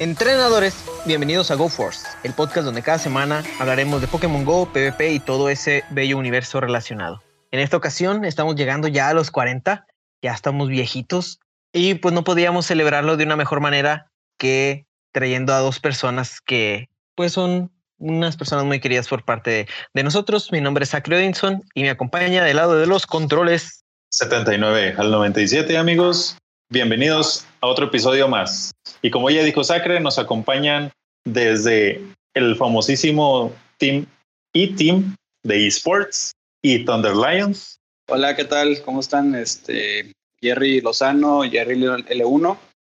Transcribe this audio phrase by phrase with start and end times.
[0.00, 5.20] Entrenadores, bienvenidos a GoForce, el podcast donde cada semana hablaremos de Pokémon Go, PvP y
[5.20, 7.22] todo ese bello universo relacionado.
[7.50, 9.86] En esta ocasión estamos llegando ya a los 40,
[10.22, 11.38] ya estamos viejitos
[11.70, 16.88] y pues no podíamos celebrarlo de una mejor manera que trayendo a dos personas que
[17.14, 20.50] pues son unas personas muy queridas por parte de, nosotros.
[20.50, 23.84] Mi nombre es Zachary Odinson y me acompaña del lado de los controles.
[24.08, 26.38] 79 al 97 amigos,
[26.70, 28.70] bienvenidos a otro episodio más.
[29.02, 30.92] Y como ya dijo Sacre, nos acompañan
[31.24, 32.00] desde
[32.32, 34.06] el famosísimo Team
[34.54, 37.78] E-Team de eSports y Thunder Lions.
[38.08, 38.80] Hola, ¿qué tal?
[38.82, 39.34] ¿Cómo están?
[39.34, 42.56] Este, Jerry Lozano, Jerry L1.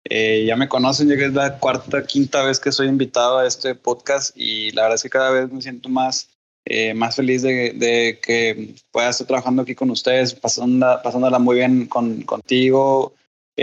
[0.10, 3.48] Eh, ya me conocen, ya que es la cuarta, quinta vez que soy invitado a
[3.48, 6.28] este podcast y la verdad es que cada vez me siento más,
[6.66, 11.86] eh, más feliz de, que pueda estar trabajando aquí con ustedes, pasándola, pasándola muy bien
[11.86, 13.14] con, contigo,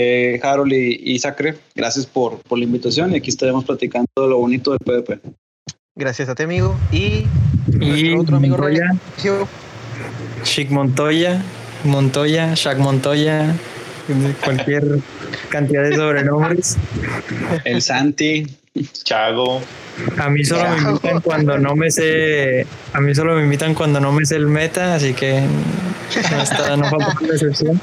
[0.00, 1.56] eh, Harold y, Sacre.
[1.74, 5.18] Gracias por, por la invitación y aquí estaremos platicando lo bonito del PvP.
[5.96, 6.77] Gracias a ti, amigo.
[6.92, 7.24] Y,
[7.80, 8.94] y otro amigo Montoya.
[10.44, 11.42] Chic Montoya,
[11.82, 13.56] Montoya, Shaq Montoya,
[14.44, 15.00] cualquier
[15.48, 16.76] cantidad de sobrenombres.
[17.64, 18.46] El Santi,
[19.02, 19.60] Chago.
[20.16, 23.98] A mí solo me invitan cuando no me sé, a mí solo me invitan cuando
[23.98, 25.41] no me sé el meta, así que
[26.30, 27.80] no, está, no falta una excepción.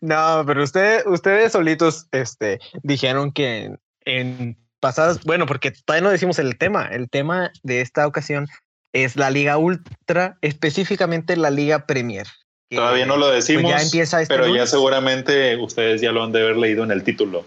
[0.00, 6.38] No, pero ustedes, ustedes solitos este, dijeron que en, pasadas, bueno, porque todavía no decimos
[6.38, 6.86] el tema.
[6.86, 8.46] El tema de esta ocasión
[8.92, 12.26] es la Liga Ultra, específicamente la Liga Premier.
[12.70, 16.32] Todavía no lo pues, decimos, ya empieza este pero ya seguramente ustedes ya lo han
[16.32, 17.46] de haber leído en el título.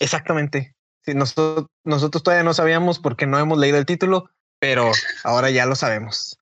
[0.00, 0.74] Exactamente.
[1.04, 4.90] Sí, nosotros, nosotros todavía no sabíamos porque no hemos leído el título, pero
[5.22, 6.38] ahora ya lo sabemos.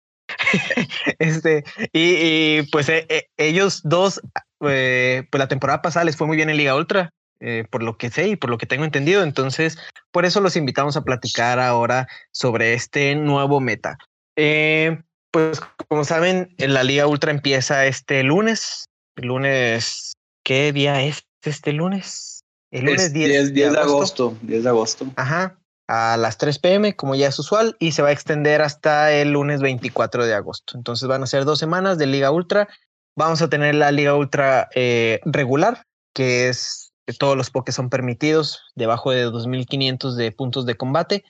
[1.18, 4.20] este, y, pues eh, eh, ellos dos
[4.60, 7.96] eh, pues la temporada pasada les fue muy bien en Liga Ultra, eh, por lo
[7.96, 9.22] que sé y por lo que tengo entendido.
[9.22, 9.78] Entonces,
[10.10, 13.98] por eso los invitamos a platicar ahora sobre este nuevo meta.
[14.34, 18.84] Pues como saben, la Liga Ultra empieza este lunes.
[19.16, 20.12] El lunes,
[20.44, 22.44] ¿qué día es este lunes?
[22.70, 24.36] El lunes 10, de, agosto.
[24.42, 25.06] 10 de agosto.
[25.16, 25.58] Ajá,
[25.88, 29.32] a las 3 pm, como ya es usual, y se va a extender hasta el
[29.32, 30.76] lunes 24 de agosto.
[30.76, 32.68] Entonces van a ser dos semanas de Liga Ultra
[33.14, 35.84] Vamos a tener la Liga Ultra eh, regular,
[36.14, 41.24] que es que todos los Pokés son permitidos, debajo de 2500 de puntos de combate.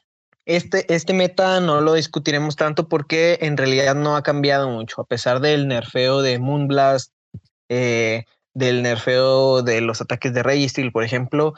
[0.44, 5.06] Este, este meta no lo discutiremos tanto porque en realidad no ha cambiado mucho, a
[5.06, 7.12] pesar del nerfeo de Moonblast,
[7.68, 11.54] eh, del nerfeo de los ataques de Registeel, por ejemplo,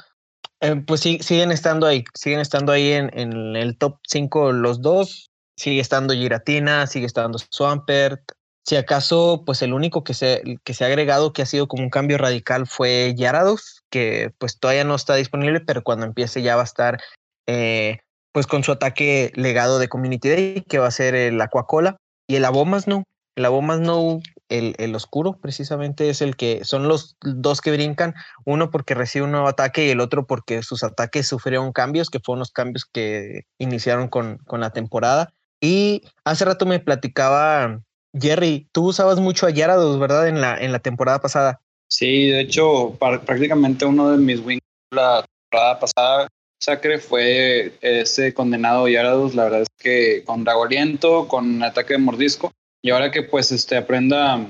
[0.64, 3.10] eh, pues sí, siguen estando ahí, siguen estando ahí en,
[3.56, 5.30] el top 5 los dos.
[5.56, 8.20] Sigue estando Giratina, sigue estando Swampert,
[8.66, 11.82] si acaso, pues el único que se, que se ha agregado que ha sido como
[11.82, 16.56] un cambio radical fue Yarados, que pues todavía no está disponible, pero cuando empiece ya
[16.56, 16.98] va a estar
[17.46, 17.98] eh,
[18.32, 21.98] pues con su ataque legado de Community Day, que va a ser el Aquacola.
[22.26, 23.04] Y el Abomas no,
[23.36, 28.15] el Abomas no, el, el oscuro precisamente es el que, son los dos que brincan,
[28.44, 32.21] uno porque recibe un nuevo ataque y el otro porque sus ataques sufrieron cambios, que
[32.21, 35.32] fueron los cambios que iniciaron con, con la temporada.
[35.60, 37.81] Y hace rato me platicaba
[38.19, 40.28] Jerry, tú usabas mucho a Yarados, ¿verdad?
[40.28, 41.61] En la, en la temporada pasada.
[41.88, 46.28] Sí, de hecho, prácticamente uno de mis wings la temporada pasada,
[46.61, 49.34] Sacre, fue ese condenado Yarados.
[49.34, 52.53] La verdad es que con Drago Aliento, con ataque de mordisco,
[52.84, 54.46] y ahora que pues este aprenda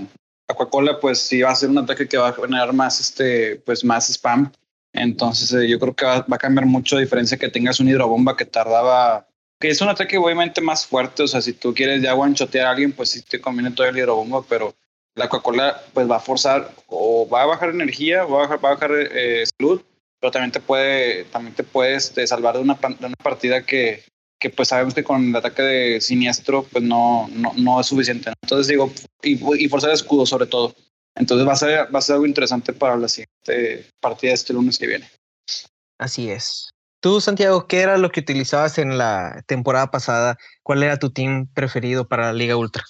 [0.48, 3.84] Aquacola, pues sí va a ser un ataque que va a generar más, este, pues
[3.84, 4.50] más spam.
[4.92, 7.88] Entonces eh, yo creo que va, va, a cambiar mucho, a diferencia que tengas un
[7.88, 9.28] hidrobomba que tardaba
[9.60, 12.70] que es un ataque obviamente más fuerte, o sea, si tú quieres ya one-shotear a
[12.70, 14.74] alguien, pues sí te conviene todo el hidrobomba, pero
[15.14, 18.70] la Coca-Cola pues va a forzar o va a bajar energía, va a bajar, va
[18.70, 19.80] a bajar eh, salud,
[20.20, 24.02] pero también te puede, también te puedes este, salvar de una, de una partida que,
[24.44, 28.30] que pues sabemos que con el ataque de siniestro pues no, no, no es suficiente.
[28.42, 28.92] Entonces digo,
[29.22, 30.74] y, y forzar el escudo sobre todo.
[31.16, 34.52] Entonces va a, ser, va a ser algo interesante para la siguiente partida de este
[34.52, 35.08] lunes que viene.
[35.98, 36.68] Así es.
[37.00, 40.36] Tú, Santiago, ¿qué era lo que utilizabas en la temporada pasada?
[40.62, 42.84] ¿Cuál era tu team preferido para la Liga Ultra?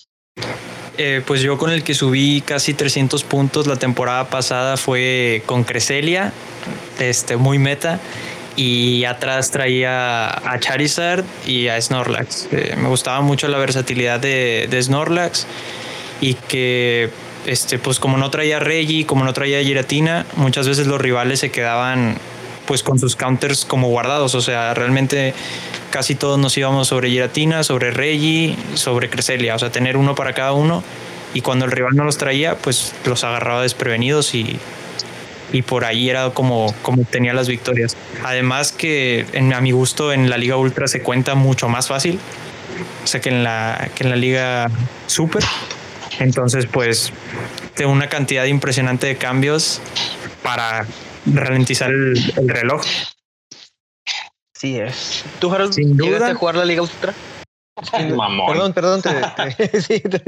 [0.98, 5.62] Eh, pues yo con el que subí casi 300 puntos la temporada pasada fue con
[5.62, 6.32] Creselia,
[6.98, 8.00] este, muy meta,
[8.56, 12.48] y atrás traía a Charizard y a Snorlax.
[12.52, 15.46] Eh, me gustaba mucho la versatilidad de, Snorlax
[16.20, 17.10] y que,
[17.46, 21.50] este, pues como no traía Reggie, como no traía Giratina, muchas veces los rivales se
[21.50, 22.16] quedaban
[22.66, 24.34] pues con sus counters como guardados.
[24.34, 25.34] O sea, realmente
[25.90, 29.56] casi todos nos íbamos sobre Giratina, sobre Reggie, sobre Cresselia.
[29.56, 30.82] O sea, tener uno para cada uno.
[31.34, 34.58] Y cuando el rival no los traía, pues los agarraba desprevenidos y,
[35.52, 37.96] y por ahí era como, como tenía las victorias.
[38.24, 42.18] Además que en, a mi gusto en la Liga Ultra se cuenta mucho más fácil,
[43.04, 44.70] o sea que en la, que en la Liga
[45.06, 45.44] Super.
[46.20, 47.12] Entonces pues
[47.76, 49.80] de una cantidad impresionante de cambios
[50.42, 50.86] para
[51.26, 52.82] ralentizar el, el reloj.
[54.56, 55.24] Sí es.
[55.40, 56.06] ¿Tú, Harold, Sin duda.
[56.10, 57.12] llegaste a jugar la Liga Ultra?
[58.16, 58.46] Mamón.
[58.72, 59.02] Perdón, perdón.
[59.02, 60.22] te- te- sí, te-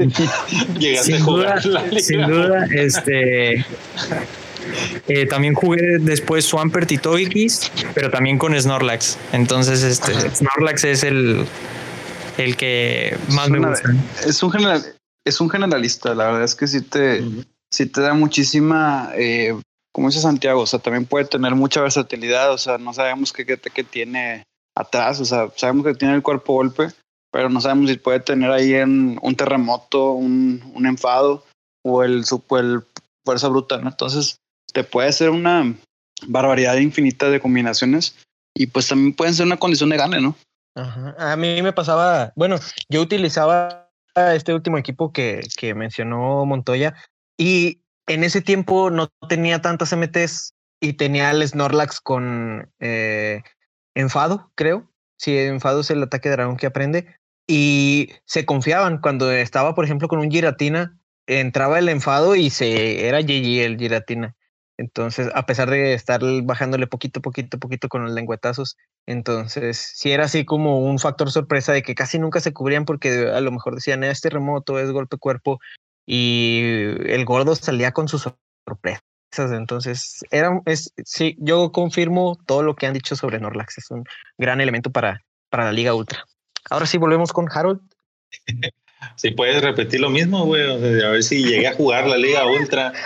[0.77, 2.01] Llegaste a jugar duda, la liga.
[2.01, 3.65] sin duda, este
[5.07, 9.17] eh, también jugué después Swampert y Togekiss, pero también con Snorlax.
[9.31, 10.35] Entonces, este Ajá.
[10.35, 11.45] Snorlax es el,
[12.37, 13.89] el que más Es me una- gusta.
[14.25, 14.85] Es un, general,
[15.25, 17.23] es un generalista, la verdad es que sí te,
[17.71, 19.59] sí te da muchísima, eh,
[19.93, 23.45] como dice Santiago, o sea, también puede tener mucha versatilidad, o sea, no sabemos qué,
[23.45, 24.43] qué, qué tiene
[24.75, 26.89] atrás, o sea, sabemos que tiene el cuerpo golpe,
[27.31, 31.43] pero no sabemos si puede tener ahí en un terremoto, un, un enfado
[31.83, 32.83] o el, supo- el
[33.25, 33.89] fuerza bruta, ¿no?
[33.89, 34.37] Entonces,
[34.73, 35.75] te puede ser una
[36.27, 38.15] barbaridad infinita de combinaciones
[38.53, 40.35] y pues también pueden ser una condición de gane, ¿no?
[40.75, 41.15] Ajá.
[41.17, 42.57] A mí me pasaba, bueno,
[42.89, 46.95] yo utilizaba este último equipo que, que mencionó Montoya
[47.37, 53.41] y en ese tiempo no tenía tantas MTs y tenía el Snorlax con eh,
[53.95, 54.91] enfado, creo.
[55.17, 57.15] Sí, enfado es el ataque de dragón que aprende.
[57.47, 63.07] Y se confiaban cuando estaba, por ejemplo, con un Giratina, entraba el enfado y se
[63.07, 64.35] era GG el Giratina.
[64.77, 68.77] Entonces, a pesar de estar bajándole poquito, poquito, poquito con los lengüetazos,
[69.07, 73.29] entonces, sí era así como un factor sorpresa de que casi nunca se cubrían porque
[73.33, 75.59] a lo mejor decían, este remoto es golpe cuerpo
[76.05, 76.61] y
[77.05, 78.29] el gordo salía con sus
[78.65, 79.01] sorpresas.
[79.35, 83.79] Entonces, era, es, sí, yo confirmo todo lo que han dicho sobre Norlax.
[83.79, 84.03] Es un
[84.37, 86.23] gran elemento para, para la Liga Ultra.
[86.69, 87.81] Ahora sí, volvemos con Harold.
[89.15, 90.63] Si puedes repetir lo mismo, güey.
[90.63, 92.93] o sea, a ver si llegué a jugar la Liga Ultra.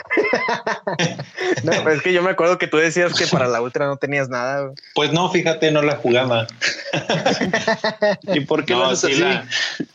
[1.63, 3.97] No, pero es que yo me acuerdo que tú decías que para la Ultra no
[3.97, 4.61] tenías nada.
[4.61, 4.75] güey.
[4.95, 6.47] Pues no, fíjate, no la jugaba.
[8.33, 9.21] ¿Y por qué No, sí así?
[9.21, 9.45] la,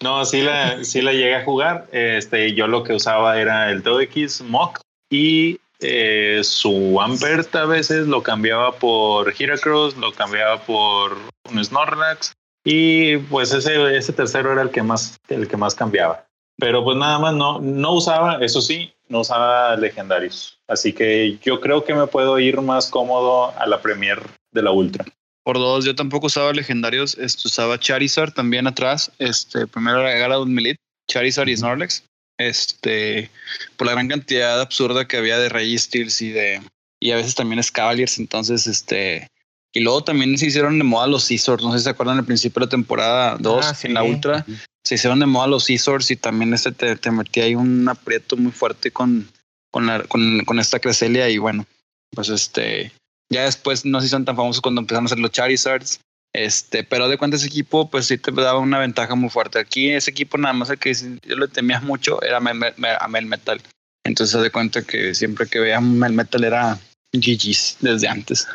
[0.00, 1.86] no, sí la, sí la llegué a jugar.
[1.92, 8.06] Este, yo lo que usaba era el Togekiss Mock y eh, su Ampert a veces
[8.06, 11.16] lo cambiaba por Heracross, lo cambiaba por
[11.50, 12.32] un Snorlax
[12.68, 16.26] y pues ese, ese tercero era el que más, el que más cambiaba.
[16.58, 20.58] Pero pues nada más no, no usaba, eso sí, no usaba legendarios.
[20.66, 24.20] Así que yo creo que me puedo ir más cómodo a la Premier
[24.50, 25.04] de la Ultra.
[25.44, 30.02] Por dos, yo tampoco usaba legendarios, este, usaba Charizard también atrás, este, primero
[30.42, 30.76] un Melit,
[31.08, 32.02] Charizard y Snorlax,
[32.36, 33.30] este,
[33.76, 36.60] por la gran cantidad absurda que había de Registeels y de,
[36.98, 39.28] y a veces también Scavaliers, entonces, este,
[39.76, 42.24] y luego también se hicieron de moda los Scizors, no sé si se acuerdan al
[42.24, 43.88] principio de la temporada 2 Ah, sí.
[43.88, 44.46] en la Ultra,
[44.82, 48.38] se hicieron de moda los Scizors y también este te, te metía ahí un aprieto
[48.38, 49.28] muy fuerte con,
[49.70, 51.66] con, la, con, con esta Creselia y bueno,
[52.14, 52.90] pues este,
[53.30, 56.00] ya después no se hicieron tan famosos cuando empezaron a hacer los Charizards.
[56.32, 59.58] Este, pero de cuenta ese equipo, pues sí te daba una ventaja muy fuerte.
[59.58, 63.60] Aquí ese equipo nada más el que yo le temía mucho era a Mel, Metal.
[64.04, 66.78] Entonces se de cuenta que siempre que veía Mel Metal era
[67.12, 68.46] GG's desde antes.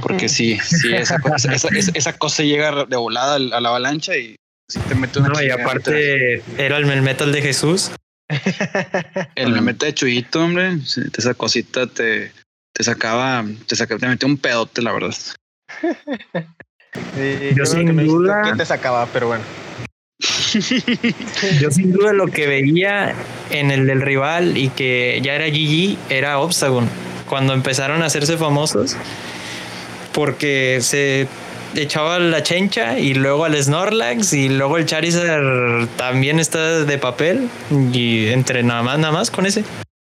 [0.00, 4.16] Porque sí, sí, esa, cosa- esa, esa- esa cosa llega de volada a la avalancha
[4.16, 4.36] y
[4.68, 7.90] sí te mete una No, y aparte era el Melmetal de Jesús.
[9.34, 10.76] El Metal de Chuyito, hombre,
[11.18, 12.30] esa cosita te,
[12.72, 15.10] te sacaba, te sacaba, te metía un pedote, la verdad.
[15.12, 15.32] Sí,
[17.56, 19.42] Yo sin que me dijiste duda- que te sacaba, pero bueno.
[21.60, 23.14] Yo sin duda lo que veía
[23.50, 26.88] en el del rival y que ya era GG era Obstagon.
[27.28, 28.96] Cuando empezaron a hacerse famosos,
[30.12, 31.26] porque se
[31.76, 37.48] echaba la chencha y luego al Snorlax y luego el Charizard también está de papel
[37.92, 39.64] y entre nada más, nada más con ese.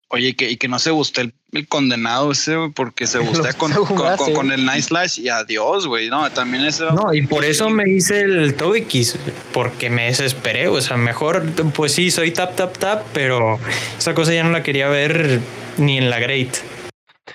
[0.09, 3.47] Oye, y que, y que no se guste el, el condenado ese, porque se gustea
[3.47, 4.33] Los con, con, con- sí.
[4.33, 6.09] con el Nice Slash y adiós, güey.
[6.09, 6.83] No, también ese.
[6.85, 9.17] No, y por eso me hice el Togekiss,
[9.53, 10.67] porque me desesperé.
[10.67, 11.43] O sea, mejor,
[11.73, 13.59] pues sí, soy tap, tap, tap, pero
[13.97, 15.39] esa cosa ya no la quería ver
[15.77, 16.57] ni en la Great.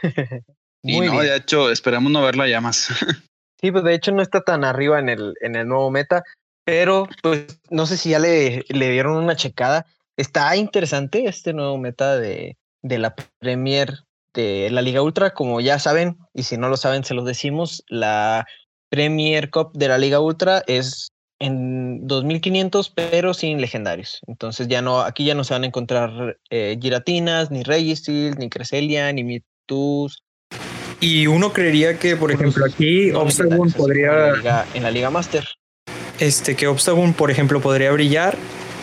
[0.88, 1.18] Y no, bien.
[1.18, 2.88] de hecho, esperemos no verla ya más.
[3.60, 6.22] Sí, pues de hecho no está tan arriba en el, en el nuevo meta,
[6.64, 9.84] pero pues no sé si ya le, le dieron una checada.
[10.16, 15.80] Está interesante este nuevo meta de, de la Premier de la Liga Ultra, como ya
[15.80, 18.46] saben, y si no lo saben, se los decimos, la
[18.90, 21.08] Premier Cup de la Liga Ultra es
[21.40, 24.20] en 2500, pero sin legendarios.
[24.26, 28.48] Entonces ya no, aquí ya no se van a encontrar eh, Giratinas, ni Registeel, ni
[28.48, 30.22] Creselia, ni Mewtwo's,
[31.00, 34.90] Y uno creería que, por ejemplo, aquí no Obstagoon en la podría, Liga- en la
[34.90, 35.46] Liga Master.
[36.18, 38.36] este, que Obstagoon, por ejemplo, podría brillar,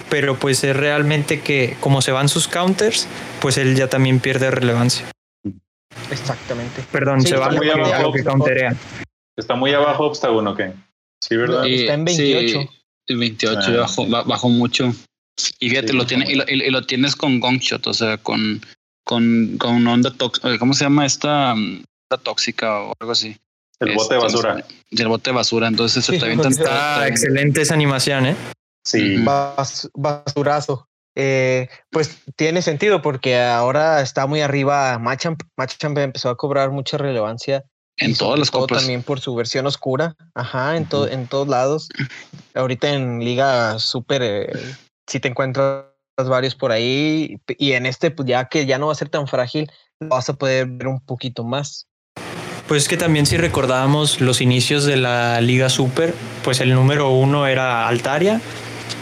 [0.09, 3.07] pero pues es realmente que como se van sus counters,
[3.41, 5.05] pues él ya también pierde relevancia.
[6.11, 6.83] Exactamente.
[6.91, 8.03] Perdón, Sí, se va está muy abajo.
[8.03, 8.75] lo que counterea.
[9.37, 10.71] Está muy abajo Obstagoon, ¿o qué?
[11.21, 11.63] Sí, ¿verdad?
[11.65, 11.81] Sí.
[11.81, 12.59] está en 28.
[12.61, 12.69] Sí,
[13.07, 13.77] el 28 Ah.
[13.81, 14.93] bajó, ba- bajó mucho.
[15.59, 16.53] Y fíjate, Sí, lo tiene, y lo, mucho.
[16.53, 18.61] y- y lo tienes con Gongshot, o sea, con,
[19.03, 20.57] con, con onda tóxica.
[20.59, 21.55] ¿Cómo se llama esta?
[22.17, 23.37] Tóxica o algo así.
[23.79, 24.65] El bote de Este, basura.
[24.91, 25.67] El bote de basura.
[25.67, 26.27] Entonces Sí, está
[26.63, 28.35] tan- excelente esa animación, ¿eh?
[28.85, 29.17] Sí.
[29.17, 30.87] Bas- basurazo.
[31.17, 35.41] Eh, pues tiene sentido porque ahora está muy arriba Machamp.
[35.57, 37.63] Machamp empezó a cobrar mucha relevancia.
[37.97, 38.79] y en todas las copas.
[38.79, 40.15] También por su versión oscura.
[40.33, 41.87] Ajá, en, to- en todos lados.
[42.53, 44.51] Ahorita en Liga Super, eh,
[45.07, 45.85] si te encuentras
[46.17, 47.39] varios por ahí.
[47.57, 50.27] Y en este, pues ya que ya no va a ser tan frágil, lo vas
[50.29, 51.87] a poder ver un poquito más.
[52.67, 57.11] Pues es que también si recordábamos los inicios de la Liga Super, pues el número
[57.11, 58.41] uno era Altaria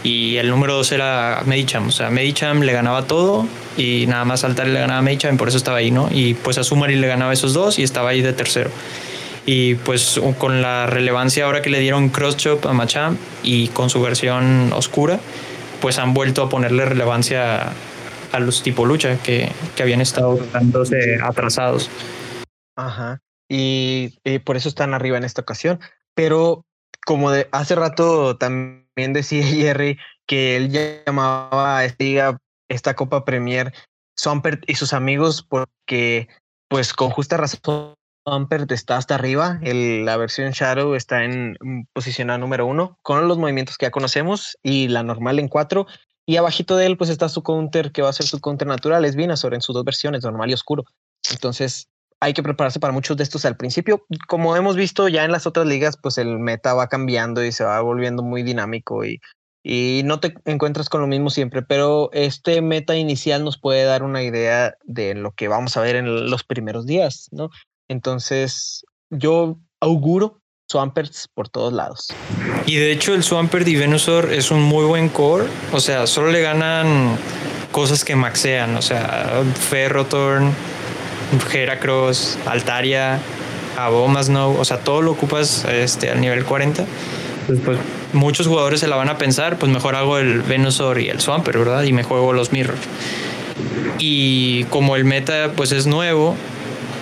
[0.02, 1.88] y el número dos era Medicham.
[1.88, 3.46] O sea, Medicham le ganaba todo
[3.78, 6.08] y nada más Altaria le ganaba a Medicham por eso estaba ahí, ¿no?
[6.10, 8.70] Y pues a Sumari le ganaba esos dos y estaba ahí de tercero.
[9.46, 13.88] Y pues con la relevancia ahora que le dieron Cross Chop a Machamp y con
[13.88, 15.20] su versión oscura,
[15.80, 17.72] pues han vuelto a ponerle relevancia
[18.32, 21.88] a los tipo lucha que, que habían estado dándose atrasados.
[23.48, 25.80] Y, por eso están arriba en esta ocasión.
[26.14, 26.64] Pero
[27.06, 33.72] como hace rato también decía Jerry que él llamaba a esta Copa Premier
[34.16, 36.28] Swampert y sus amigos porque
[36.68, 37.94] pues con justa razón
[38.26, 43.28] Swampert está hasta arriba, el- la versión Shadow está en mm, posicionada número uno con
[43.28, 45.86] los movimientos que ya conocemos y la normal en cuatro
[46.24, 49.04] y abajito de él pues está su counter que va a ser su counter natural,
[49.04, 50.84] es Venusaur en sus dos versiones, normal y oscuro.
[51.30, 51.88] Entonces
[52.24, 54.06] hay que prepararse para muchos de estos al principio.
[54.26, 57.64] Como hemos visto ya en las otras ligas, pues el meta va cambiando y se
[57.64, 59.20] va volviendo muy dinámico y,
[59.62, 64.02] y no te encuentras con lo mismo siempre, pero este meta inicial nos puede dar
[64.02, 67.50] una idea de lo que vamos a ver en los primeros días, ¿no?
[67.88, 70.40] Entonces, yo auguro
[70.70, 72.08] Swamperts por todos lados.
[72.66, 75.46] Y de hecho el Swampert y Venusaur es un muy buen core.
[75.72, 77.18] O sea, solo le ganan
[77.70, 78.76] cosas que maxean.
[78.76, 80.54] O sea, Ferrothorn,
[81.52, 83.18] Heracross, Altaria,
[83.76, 84.58] Abomasnow.
[84.58, 86.84] O sea, todo lo ocupas este, al nivel 40.
[87.46, 87.78] Pues, pues,
[88.12, 91.58] muchos jugadores se la van a pensar, pues mejor hago el Venusaur y el Swampert,
[91.58, 91.82] ¿verdad?
[91.82, 92.76] Y me juego los Mirror.
[93.98, 96.36] Y como el meta pues es nuevo,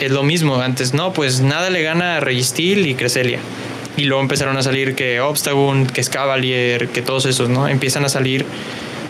[0.00, 0.56] es lo mismo.
[0.56, 3.38] Antes no, pues nada le gana a Registeel y Cresselia.
[3.96, 7.68] Y luego empezaron a salir que Obstagoon, que Scavalier, que todos esos, ¿no?
[7.68, 8.46] Empiezan a salir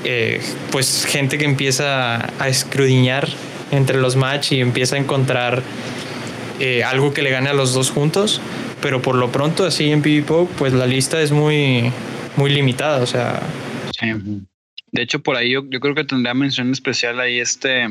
[0.05, 0.41] eh,
[0.73, 3.29] pues gente que empieza a escrudiñar
[3.73, 5.63] entre los match y empieza a encontrar
[6.61, 8.41] eh, algo que le gane a los dos juntos.
[8.81, 11.93] Pero por lo pronto, así en PvP, pues la lista es muy,
[12.37, 13.03] muy limitada.
[13.03, 13.43] O sea.
[14.91, 17.89] De hecho, por ahí yo, creo que tendría mención especial ahí este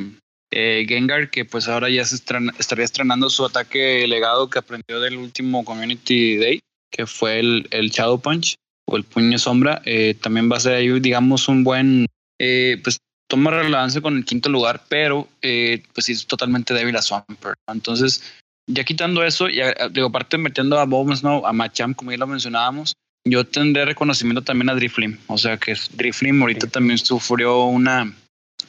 [0.52, 5.00] eh, Gengar, que pues ahora ya se estrena- estaría estrenando su ataque legado que aprendió
[5.00, 6.60] del último Community Day,
[6.92, 9.82] que fue el, el Shadow Punch o el Puño Sombra.
[9.86, 12.06] Eh, también va a ser ahí, digamos, un buen,
[12.38, 13.00] pues
[13.32, 17.58] toma relevancia con el quinto lugar, pero eh, pues es totalmente débil a Swampert.
[17.72, 18.22] Entonces,
[18.68, 22.28] ya quitando eso, ya digo, aparte metiendo a Bob Snow, a Machamp, como ya lo
[22.28, 22.94] mencionábamos,
[23.26, 25.18] yo tendré reconocimiento también a Driflim.
[25.28, 28.14] O sea que Driflim ahorita también sufrió una,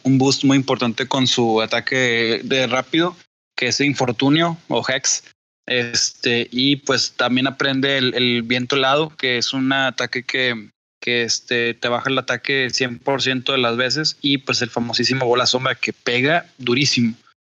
[0.05, 3.17] un boost muy importante con su ataque de rápido,
[3.57, 5.25] que es Infortunio o Hex.
[5.67, 10.71] Este, y pues también aprende el, el viento helado, que es un ataque que,
[11.03, 14.17] que este, te baja el ataque 100% de las veces.
[14.23, 17.15] Y pues el famosísimo bola sombra que pega durísimo.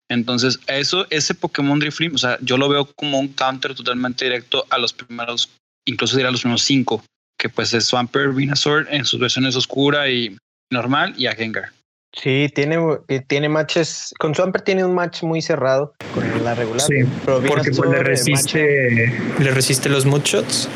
[0.10, 4.66] Entonces, eso, ese Pokémon Driflim, o sea, yo lo veo como un counter totalmente directo
[4.70, 5.50] a los primeros
[5.88, 7.04] incluso diría los primeros cinco,
[7.40, 10.38] que pues es Swampert, Venusaur en sus versiones oscura y
[10.72, 11.72] normal y a Gengar.
[12.14, 12.78] Sí, tiene,
[13.10, 14.14] eh, tiene matches.
[14.20, 16.82] Con Swampert tiene un match muy cerrado con la regular.
[16.82, 20.68] Sí, pero porque pues, le resiste, le resiste los mudshots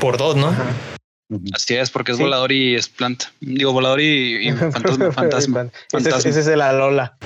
[0.00, 0.48] por dos, ¿no?
[0.48, 0.97] Ajá.
[1.54, 2.22] Así es, porque es Sí.
[2.24, 3.26] volador y es planta.
[3.40, 5.12] Digo, volador y, y fantasma.
[5.12, 5.60] fantasma.
[5.62, 6.30] Ese, es, fantasma.
[6.30, 7.16] ese es el Alola.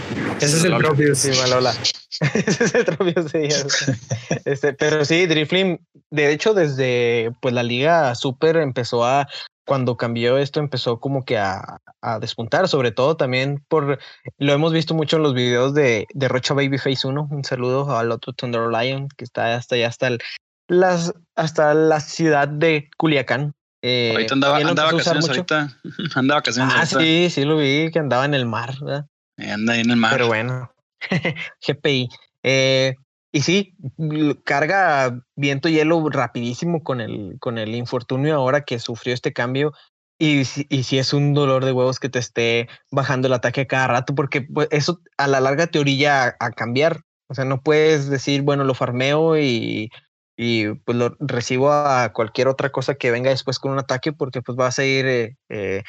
[0.40, 0.88] Ese es el Lola.
[0.88, 1.14] propio.
[1.14, 1.72] Sí, Malola.
[2.34, 3.96] ese es el propio, sí, ya sé.
[4.44, 5.78] Este, pero sí, Driflim,
[6.10, 9.28] de hecho, desde pues la liga super empezó a,
[9.64, 13.98] cuando cambió esto, empezó como que a, a despuntar, sobre todo también por,
[14.38, 17.28] lo hemos visto mucho en los videos de, de Rocha Babyface 1.
[17.30, 20.18] Un saludo al otro Thunder Lion que está hasta allá, hasta, el,
[20.68, 23.54] las, hasta la ciudad de Culiacán.
[23.82, 25.80] Eh, ahorita andaba, él lo anda empezó a usar vacaciones ahorita.
[26.18, 27.00] anda vacaciones Ah, ahorita.
[27.00, 29.06] sí, sí lo vi, que andaba en el mar, ¿verdad?
[29.38, 30.12] Eh, Anda ahí en el mar.
[30.12, 30.72] Pero bueno,
[31.66, 32.08] GPI.
[32.44, 32.94] Eh,
[33.32, 33.74] y sí,
[34.44, 39.72] carga viento y hielo rapidísimo con el, con el infortunio ahora que sufrió este cambio.
[40.18, 43.66] Y, si- y sí es un dolor de huevos que te esté bajando el ataque
[43.66, 47.00] cada rato, porque pues, eso a la larga te orilla a, a cambiar.
[47.28, 49.90] O sea, no puedes decir, bueno, lo farmeo y,
[50.36, 54.42] y pues lo recibo a cualquier otra cosa que venga después con un ataque porque
[54.42, 55.82] pues vas a ir eh, eh,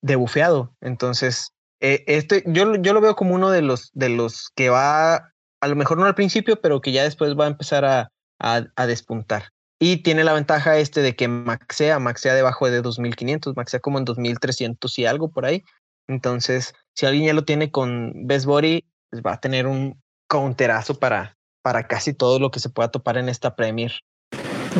[0.00, 0.74] debufeado.
[0.80, 5.32] Entonces, eh, este, yo, yo lo veo como uno de los, de los que va,
[5.60, 8.64] a lo mejor no al principio, pero que ya después va a empezar a, a,
[8.76, 9.50] a despuntar.
[9.80, 14.04] Y tiene la ventaja este de que maxea, maxea debajo de 2500, maxea como en
[14.04, 15.64] 2300 y algo por ahí.
[16.06, 20.94] Entonces, si alguien ya lo tiene con Best Body, pues va a tener un counterazo
[21.00, 23.92] para, para casi todo lo que se pueda topar en esta Premier.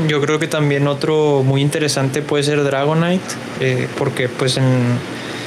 [0.08, 3.24] Yo creo que también otro muy interesante puede ser Dragonite,
[3.60, 4.98] eh, porque pues en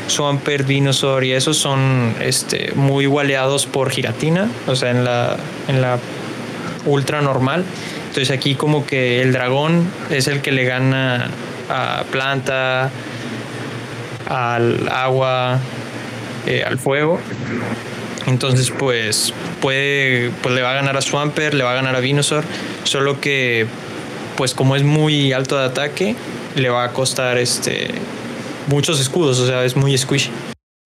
[0.08, 5.38] Swampert, Venusaur y esos son este, muy waleados por Giratina, o sea, en la,
[5.68, 5.98] en la
[6.86, 7.66] ultra normal.
[8.08, 11.32] Entonces aquí como que el dragón es el que le gana
[11.70, 12.92] a planta,
[14.30, 15.60] al agua,
[16.46, 17.20] eh, al fuego.
[18.28, 22.00] Entonces, pues puede, pues le va a ganar a Swampert, le va a ganar a
[22.00, 22.44] Venusaur,
[22.84, 23.68] solo que,
[24.36, 26.16] pues como es muy alto de ataque,
[26.56, 27.94] le va a costar este
[28.68, 30.32] muchos escudos, o sea, es muy squishy.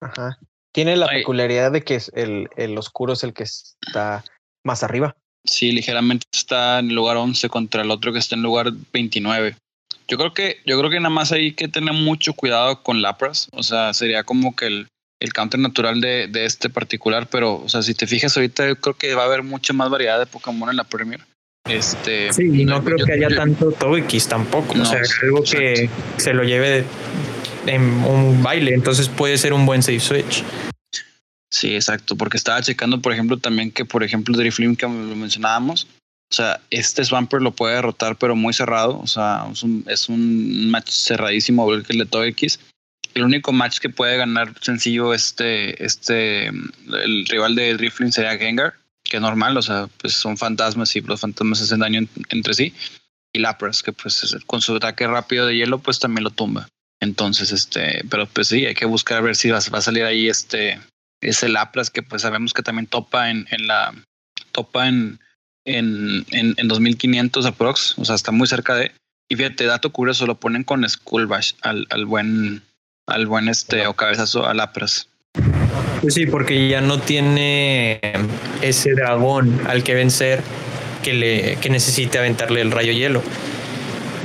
[0.02, 0.38] Ajá.
[0.72, 1.20] Tiene la Ay.
[1.20, 4.24] peculiaridad de que es el, el oscuro es el que está
[4.64, 5.16] más arriba.
[5.44, 9.56] Sí, ligeramente está en el lugar 11 contra el otro que está en lugar 29.
[10.06, 13.48] Yo creo que, yo creo que nada más hay que tener mucho cuidado con Lapras.
[13.52, 14.88] O sea, sería como que el,
[15.20, 17.28] el counter natural de, de este particular.
[17.28, 19.90] Pero, o sea, si te fijas ahorita, yo creo que va a haber mucha más
[19.90, 21.20] variedad de Pokémon en la Premier.
[21.68, 25.02] Este, Sí, y no creo yo- que haya yo- tanto Togekiss tampoco, No, o sea,
[25.22, 26.84] algo que se lo lleve
[27.66, 30.42] en un baile, entonces puede ser un buen safe switch.
[31.52, 35.86] Sí, exacto, porque estaba checando, por ejemplo, también que, por ejemplo, Driflim, que lo mencionábamos,
[36.32, 40.08] o sea, este Swampert lo puede derrotar, pero muy cerrado, o sea, es un, es
[40.08, 42.60] un match cerradísimo, igual que el de Togekiss.
[43.14, 48.74] El único match que puede ganar sencillo este, este, el rival de Driflim sería Gengar,
[49.04, 52.54] que es normal, o sea, pues son fantasmas y los fantasmas hacen daño en- entre
[52.54, 52.72] sí.
[53.32, 56.68] Y Lapras, que pues es- con su ataque rápido de hielo, pues también lo tumba.
[57.00, 60.04] Entonces, este, pero pues sí, hay que buscar a ver si va, va a salir
[60.04, 60.78] ahí este,
[61.22, 63.94] ese Lapras que pues sabemos que también topa en, en la
[64.52, 65.18] topa en,
[65.64, 68.92] en, en, en 2500 aprox, o sea, está muy cerca de.
[69.28, 72.62] Y fíjate, dato curioso, lo ponen con Skull Bash al, al buen,
[73.06, 75.08] al buen este o cabezazo a Lapras.
[76.00, 78.00] Pues sí, porque ya no tiene
[78.62, 80.42] ese dragón al que vencer
[81.02, 83.22] que le que necesite aventarle el rayo hielo.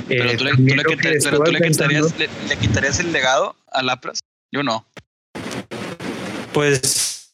[0.07, 2.17] Pero Eh, tú le, tú también le lo que quita- pero estuve tú le quitarías,
[2.19, 4.19] le, le quitarías el legado a Lapras.
[4.51, 4.85] Yo no.
[6.53, 7.29] Pues,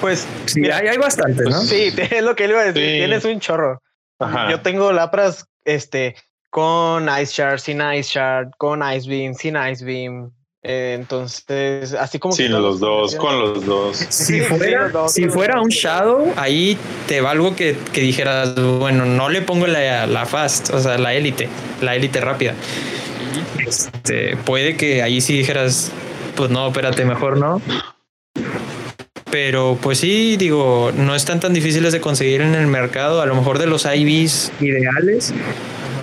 [0.00, 1.60] Pues sí, mira, hay, hay bastantes, ¿no?
[1.62, 2.82] sí, es lo que le iba a decir.
[2.82, 2.96] Sí.
[2.98, 3.82] Tienes un chorro.
[4.18, 4.50] Ajá.
[4.50, 6.16] Yo tengo Lapras este,
[6.50, 10.32] con Ice Shard, sin Ice Shard, con Ice Beam, sin Ice Beam.
[10.68, 13.96] Eh, entonces, así como Sin todas los dos, con los dos.
[14.10, 16.76] Si Sí, fuera, si fuera un Shadow, ahí
[17.06, 20.98] te va algo que, que dijeras, bueno, no le pongo la, la fast, o sea,
[20.98, 21.48] la élite,
[21.80, 22.54] la élite rápida.
[23.64, 25.92] Este, puede que ahí sí dijeras,
[26.34, 27.62] pues no, espérate, mejor no.
[29.30, 33.20] Pero pues sí, digo, no están tan difíciles de conseguir en el mercado.
[33.20, 35.32] A lo mejor de los IVs ideales,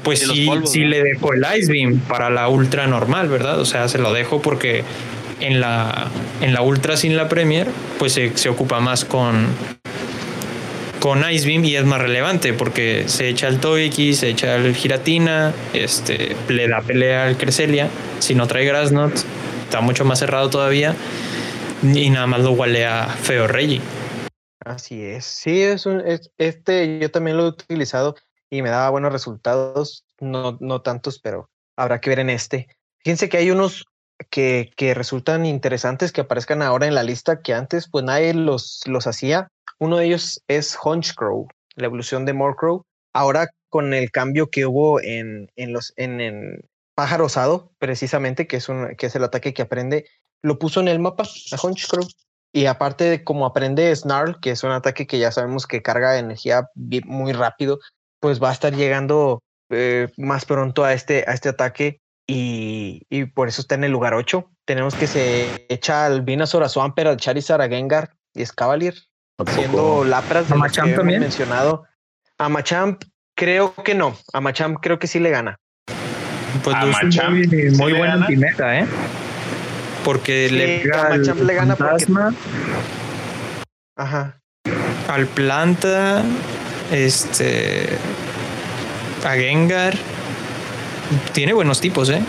[0.03, 0.89] pues sí, polvos, sí ¿no?
[0.89, 3.59] le dejo el Ice Beam para la ultra normal, ¿verdad?
[3.59, 4.83] O sea, se lo dejo porque
[5.39, 6.09] en la,
[6.41, 7.67] en la ultra sin la Premier,
[7.99, 9.47] pues se, se ocupa más con,
[10.99, 14.73] con Ice Beam y es más relevante porque se echa el Togekiss, se echa el
[14.75, 17.89] Giratina, este, le da pelea al Cresselia.
[18.19, 19.13] Si no trae Grass Knot,
[19.63, 20.95] está mucho más cerrado todavía
[21.83, 23.81] y nada más lo walea feo Reggie.
[24.63, 25.25] Así es.
[25.25, 28.15] Sí, es un, es- este yo también lo he utilizado
[28.53, 30.05] y me daba buenos resultados.
[30.19, 32.67] No, no tantos, pero habrá que ver en este.
[32.99, 33.85] Fíjense que hay unos
[34.29, 38.81] que, que resultan interesantes que aparezcan ahora en la lista que antes pues nadie los,
[38.85, 39.47] los hacía.
[39.79, 42.83] Uno de ellos es Honchcrow, la evolución de Morcrow.
[43.11, 46.61] Ahora con el cambio que hubo en, en los en, en
[46.93, 50.05] Pájaro Osado, precisamente, que es, un, que es el ataque que aprende,
[50.43, 52.07] lo puso en el mapa a Honchcrow.
[52.51, 56.19] Y aparte de como aprende Snarl, que es un ataque que ya sabemos que carga
[56.19, 57.79] energía muy rápido,
[58.23, 63.25] pues va a estar llegando eh, más pronto a este, a este ataque y, y
[63.25, 64.49] por eso está en el lugar 8.
[64.65, 68.93] Tenemos que se echa al Venusaur, a Swampert, al Charizard, a Gengar y Escavalier,
[69.53, 71.19] siendo Lapras de ¿A los que Machamp habíamos también?
[71.19, 71.83] mencionado.
[72.37, 73.03] A Machamp
[73.35, 75.57] creo que no, a Machamp creo que sí le gana.
[76.63, 78.25] Pues ¿A Machamp muy, sí muy buena gana?
[78.27, 78.85] antimeta, ¿eh?
[80.05, 82.33] Porque Sí, le a Machamp le gana porque- fantasma,
[83.97, 84.39] Ajá.
[85.09, 86.23] al planta,
[86.93, 87.89] este,
[89.25, 89.95] a Gengar.
[91.33, 92.21] Tiene buenos tipos, ¿eh?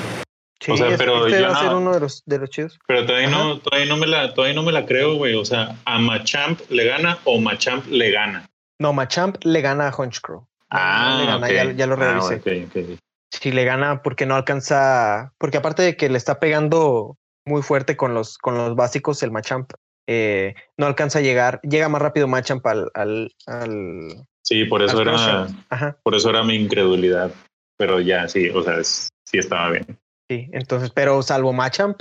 [0.61, 2.39] Sí, O sea, es- pero este yo va a ser no- uno de los, de
[2.39, 2.79] los chidos.
[2.87, 3.37] Pero todavía Ajá.
[3.39, 5.35] no, todavía no me la, todavía no me la creo, güey.
[5.35, 8.49] O sea, a Machamp le gana o Machamp le gana.
[8.81, 10.47] No, Machamp le gana a Hunchcrow.
[10.71, 11.53] Ah, le gana, ok.
[11.53, 12.67] ya, ya lo Ah, revisé.
[12.67, 12.99] ok, ok.
[13.31, 17.97] Si le gana porque no alcanza, porque aparte de que le está pegando muy fuerte
[17.97, 19.71] con los, con los básicos, el Machamp
[20.07, 25.01] eh, no alcanza a llegar, llega más rápido Machamp al, al, al, Sí, por eso
[25.01, 25.49] era.
[25.71, 27.33] Ajá, por eso era mi incredulidad.
[27.77, 29.99] Pero ya, sí, o sea, es- sí estaba bien.
[30.31, 30.49] sí.
[30.53, 32.01] Entonces, pero salvo Machamp,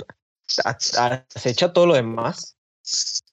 [0.64, 2.56] acecha todo lo demás.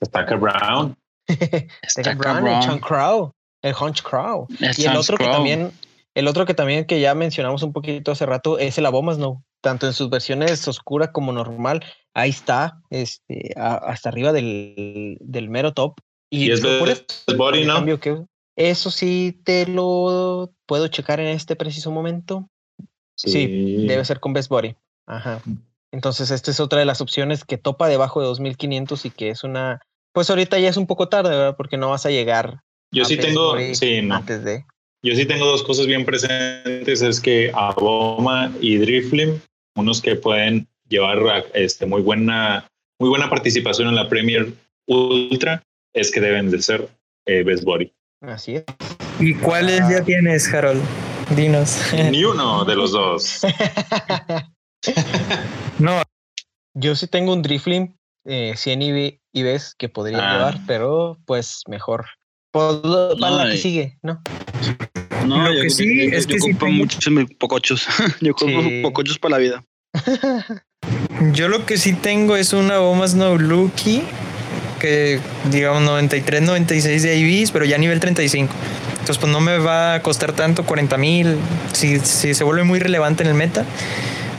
[0.02, 0.97] Ataca Brown.
[1.82, 2.62] Está Brown, el.
[2.62, 4.47] Chunk Crow, el Hunch Crow.
[4.60, 5.71] El Y el otro que también,
[6.15, 9.88] el otro que también que ya mencionamos un poquito hace rato es el Abomasnow, tanto
[9.88, 11.84] en sus versiones oscura como normal.
[12.13, 16.00] Ahí está, este, a- hasta arriba del, del mero top.
[16.30, 17.76] Y, Y es Best Body, el ¿no?
[17.76, 18.24] cambio que-
[18.69, 22.50] eso sí te lo puedo checar en este preciso momento.
[23.15, 24.76] Sí, Debe ser con Best Body.
[25.08, 25.41] Ajá.
[25.91, 29.43] Entonces, esta es otra de las opciones que topa debajo de 2500 y que es
[29.43, 29.82] una.
[30.13, 31.56] Pues ahorita ya es un poco tarde, ¿verdad?
[31.56, 34.15] Porque no vas a llegar Yo a sí Best tengo, Body sí, no.
[34.15, 34.65] antes de.
[35.04, 39.39] Yo sí tengo dos cosas bien presentes, es que Aboma y Driflim,
[39.76, 42.67] unos que pueden llevar este, muy buena
[43.02, 44.54] muy buena participación en la Premier
[44.88, 46.88] Ultra, es que deben de ser
[47.26, 47.91] eh, Best Body.
[48.21, 48.63] Así es.
[49.19, 50.81] ¿Y cuáles ya tienes, Harold?
[51.36, 51.77] Dinos.
[52.12, 53.41] Ni uno de los dos.
[55.79, 56.01] no,
[56.73, 60.34] Yo sí tengo un Driflim eh, 100 IB IBs que podría Ah.
[60.34, 62.05] llevar, pero pues mejor.
[62.53, 64.21] Lo- para la que sigue, ¿no?
[65.25, 67.88] No, Lo yo, que sí yo- es yo que ocupo tengo- muchos mil pocochos.
[68.21, 68.81] yo ocupo Sí.
[68.81, 69.63] pocochos para la vida.
[71.34, 74.03] yo lo que sí tengo es una Goma Snow Lucky
[74.82, 75.20] que
[75.52, 78.52] digamos 93, 96 de IVs, pero ya nivel 35.
[78.91, 81.38] Entonces pues no me va a costar tanto 40 mil.
[81.74, 83.63] Si, si se vuelve muy relevante en el meta,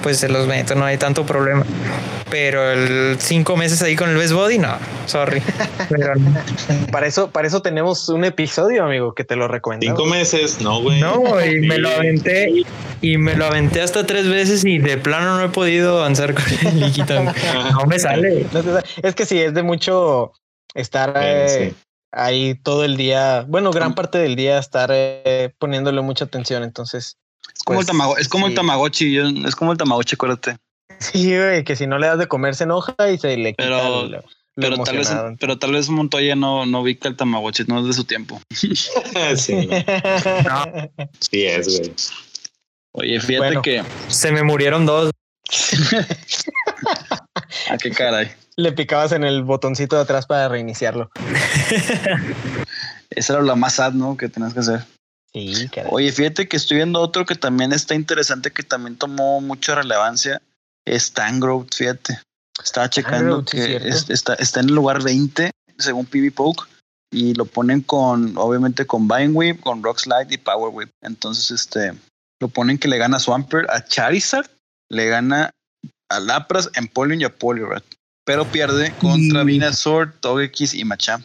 [0.02, 1.64] pues se los meto, no hay tanto problema.
[2.30, 5.42] Pero el cinco meses ahí con el Best Body, no, sorry.
[5.88, 6.34] Pero no.
[6.90, 9.98] Para eso, para eso tenemos un episodio, amigo, que te lo recomendamos.
[9.98, 11.00] Cinco meses, no, güey.
[11.00, 12.64] No, y me lo aventé
[13.02, 16.44] y me lo aventé hasta tres veces y de plano no he podido avanzar con
[16.66, 17.22] el líquido.
[17.72, 18.46] No me sale.
[19.02, 20.32] Es que sí, es de mucho
[20.74, 21.76] estar eh, sí.
[22.12, 26.62] ahí todo el día, bueno, gran parte del día estar eh, poniéndole mucha atención.
[26.62, 27.18] Entonces,
[27.54, 28.54] Es como, Pues, el, tamago- es como el.
[28.54, 29.12] Tamagotchi.
[29.12, 30.56] yo- es como el Tamagotchi, acuérdate.
[30.98, 33.64] sí, güey, que si no le das de comer se enoja y se le quita
[33.64, 34.22] Pero- lo- lo
[34.54, 37.92] Pero tal, vez, pero tal vez Montoya no, no ubica el Tamagotchi, no es de
[37.94, 38.38] su tiempo.
[38.50, 38.74] sí,
[41.20, 41.92] sí es, güey.
[42.94, 43.62] Oye, fíjate Bueno.
[43.62, 43.82] que.
[44.08, 45.10] Se me murieron dos.
[47.70, 48.30] ¿A qué caray?
[48.56, 51.10] le picabas en el botoncito de atrás para reiniciarlo.
[53.08, 54.16] Esa era la más sad, ¿no?
[54.18, 54.84] Que tenías que hacer.
[55.34, 55.90] Sí, caray.
[55.92, 60.42] Oye, fíjate que estoy viendo otro que también está interesante, que también tomó mucha relevancia.
[60.86, 62.20] Es Tangrowth, fíjate.
[62.62, 66.68] Estaba checando que es- está, está en el lugar 20, según PB Poke,
[67.10, 70.90] y lo ponen con, obviamente, con Vine Whip, con Rock Slide y Power Whip.
[71.02, 71.92] Entonces, este,
[72.40, 74.50] lo ponen que le gana a Swampert, a Charizard,
[74.90, 75.50] le gana
[76.10, 77.84] a Lapras, Empoleon y a Poliwrath.
[78.26, 81.24] Pero pierde contra Venusaur, Togekiss y Machamp.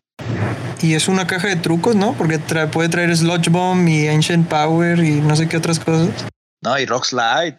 [0.81, 2.13] Y es una caja de trucos, ¿no?
[2.13, 6.09] Porque trae- puede traer Sludge Bomb y Ancient Power y no sé qué otras cosas.
[6.63, 7.57] No, y Rock Slide.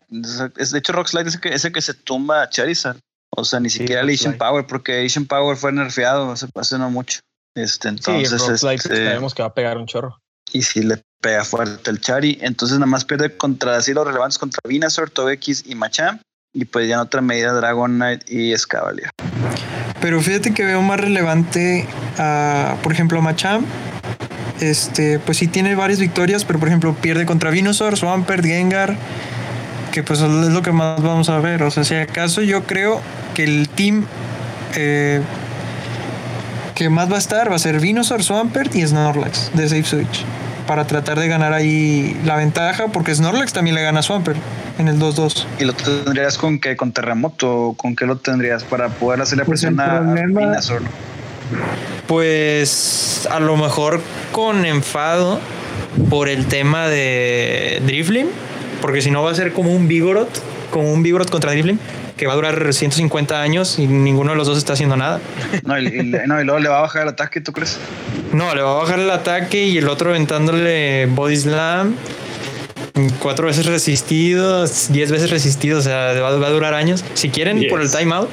[0.56, 2.98] Es, de hecho, Rock Slide es el que, es el que se tumba a Charizard.
[3.36, 4.38] O sea, ni Sí, siquiera el Rock Asian.
[4.38, 7.20] Power, porque Asian Power fue nerfeado hace, hace no mucho.
[7.56, 10.18] Este, sí, entonces, Rock Slide este, sabemos que va a pegar un chorro.
[10.52, 14.38] y si le pega fuerte el Chari, entonces nada más pierde contra así los relevantes
[14.38, 16.22] contra Venusaur, Togekiss y Machamp.
[16.54, 19.10] Y pues ya en otra medida Dragonite y Escavalier.
[20.00, 21.86] Pero fíjate que veo más relevante
[22.82, 23.66] por ejemplo, a Machamp.
[24.60, 28.96] Este, pues sí tiene varias victorias, pero por ejemplo pierde contra Venusaur, Swampert, Gengar,
[29.92, 31.62] que pues es lo que más vamos a ver.
[31.62, 33.00] O sea, si acaso yo creo
[33.34, 34.04] que el team
[34.74, 35.20] eh,
[36.74, 40.24] que más va a estar va a ser Venusaur, Swampert y Snorlax de Safe Switch.
[40.68, 44.38] Para tratar de ganar ahí la ventaja, porque Snorlax también le gana a Swampert
[44.78, 45.46] en el 2-2.
[45.58, 46.76] ¿Y lo tendrías con qué?
[46.76, 47.72] ¿Con terremoto?
[47.78, 50.82] ¿Con qué lo tendrías para poder hacerle Pues el presión a, Venusaur?
[52.06, 55.40] Pues a lo mejor con enfado
[56.10, 58.26] por el tema de Driflim,
[58.82, 60.38] porque si no va a ser como un Vigoroth,
[60.70, 61.78] como un Vigoroth contra Driflim,
[62.18, 65.20] que va a durar 150 años y ninguno de los dos está haciendo nada.
[65.64, 67.78] No y, y- no, y luego le va a bajar el ataque, ¿tú crees?
[68.32, 71.96] No, le va a bajar el ataque y el otro aventándole Body Slam.
[73.20, 77.04] Cuatro veces resistido, diez veces resistido, o sea, va, va a durar años.
[77.14, 78.28] Si quieren, por el timeout,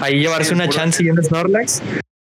[0.00, 1.82] ahí llevarse Sí, una chance y un Snorlax.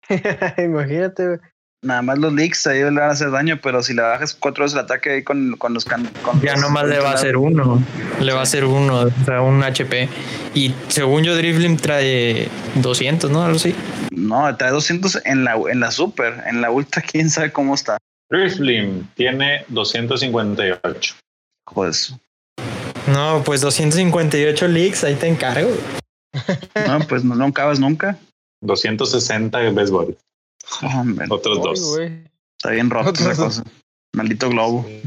[0.57, 1.39] Imagínate.
[1.85, 4.63] Nada más los leaks ahí le van a hacer daño, pero si le bajas cuatro
[4.63, 7.13] veces el ataque ahí con, con los can, con Ya los- nomás le va a
[7.13, 7.79] hacer uno.
[8.19, 10.09] Le va a hacer uno, o sea, un HP.
[10.55, 13.43] Y según yo, Driflim trae 200, ¿no?
[13.43, 13.75] Algo así.
[14.09, 17.97] No, trae 200 en la, en la super, en la ultra, quién sabe cómo está.
[18.31, 21.15] Driflim tiene 258.
[21.67, 21.93] Joder.
[23.13, 25.69] No, pues 258 leaks, ahí te encargo.
[26.87, 28.17] No, pues no, no acabas nunca.
[28.63, 30.17] 260 béisbol.
[30.81, 31.99] Hombre, Otros dos.
[32.57, 33.37] está bien roto esa dos.
[33.37, 33.63] cosa.
[34.13, 34.85] Maldito globo.
[34.87, 35.01] Sí.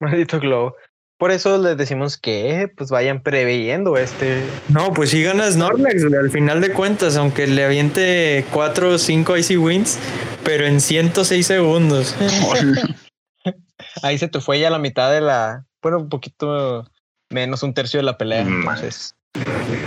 [0.00, 0.76] Maldito globo.
[1.18, 4.42] Por eso les decimos que pues vayan preveyendo este.
[4.68, 8.98] No, pues sí gana Snorlax, güey, al final de cuentas, aunque le aviente 4 o
[8.98, 9.98] 5 Icy Wins,
[10.42, 12.16] pero en 106 segundos.
[14.02, 15.64] Ahí se te fue ya la mitad de la.
[15.80, 16.88] Bueno, un poquito
[17.30, 18.44] menos, un tercio de la pelea.
[18.44, 18.60] Mm.
[18.60, 19.14] Entonces,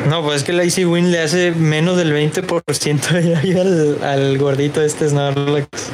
[0.09, 4.37] No, pues es que la Icy Win le hace menos del 20% ahí al, al
[4.37, 5.91] gordito este Snorlax.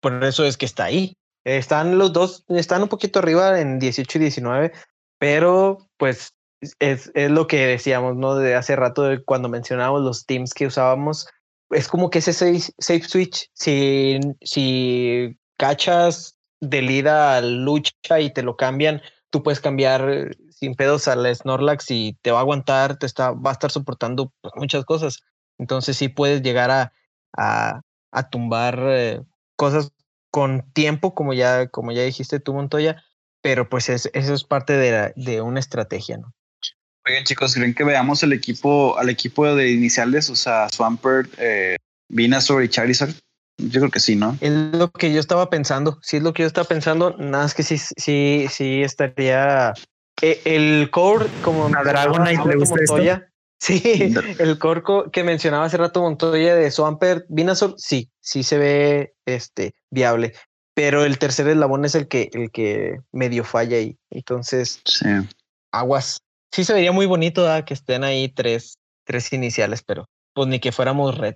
[0.00, 1.16] por eso es que está ahí.
[1.44, 4.72] Están los dos, están un poquito arriba en 18 y 19,
[5.18, 6.34] pero pues
[6.80, 8.34] es, lo que decíamos, ¿no?
[8.36, 11.28] De hace rato de cuando mencionábamos los teams que usábamos.
[11.70, 18.42] Es como que ese safe, switch, si, si cachas de lida al lucha y te
[18.42, 23.06] lo cambian, tú puedes cambiar sin pedos al Snorlax y te va a aguantar, te
[23.06, 25.20] está, va a estar soportando pues, muchas cosas.
[25.58, 26.92] Entonces sí puedes llegar a,
[27.36, 29.22] a, a tumbar eh,
[29.56, 29.92] cosas
[30.30, 33.02] con tiempo, como ya, como ya dijiste tú, Montoya,
[33.42, 36.34] pero pues es, eso es parte de, la- de una estrategia, ¿no?
[37.06, 40.28] Oigan, chicos, ¿creen que veamos el equipo, al equipo de iniciales?
[40.28, 41.76] O sea, Swampert, eh,
[42.10, 43.14] Venusaur y Charizard.
[43.56, 44.36] Yo creo que sí, ¿no?
[44.40, 47.54] Es lo que yo estaba pensando, sí es lo que yo estaba pensando, nada más
[47.54, 49.72] que sí, sí, sí estaría
[50.22, 52.74] el core como A Dragonite le esto.
[52.76, 53.24] Montoya,
[53.60, 53.82] Sí,
[54.38, 59.14] el core co- que mencionaba hace rato Montoya de Swampert, Venusaur, sí, sí se ve
[59.26, 60.34] este viable,
[60.74, 63.96] pero el tercer eslabón es el que el que medio falla ahí.
[64.10, 65.06] Entonces, Sí.
[65.72, 66.18] aguas.
[66.52, 70.70] Sí se vería muy bonito que estén ahí tres, tres iniciales, pero pues ni que
[70.72, 71.34] fuéramos red.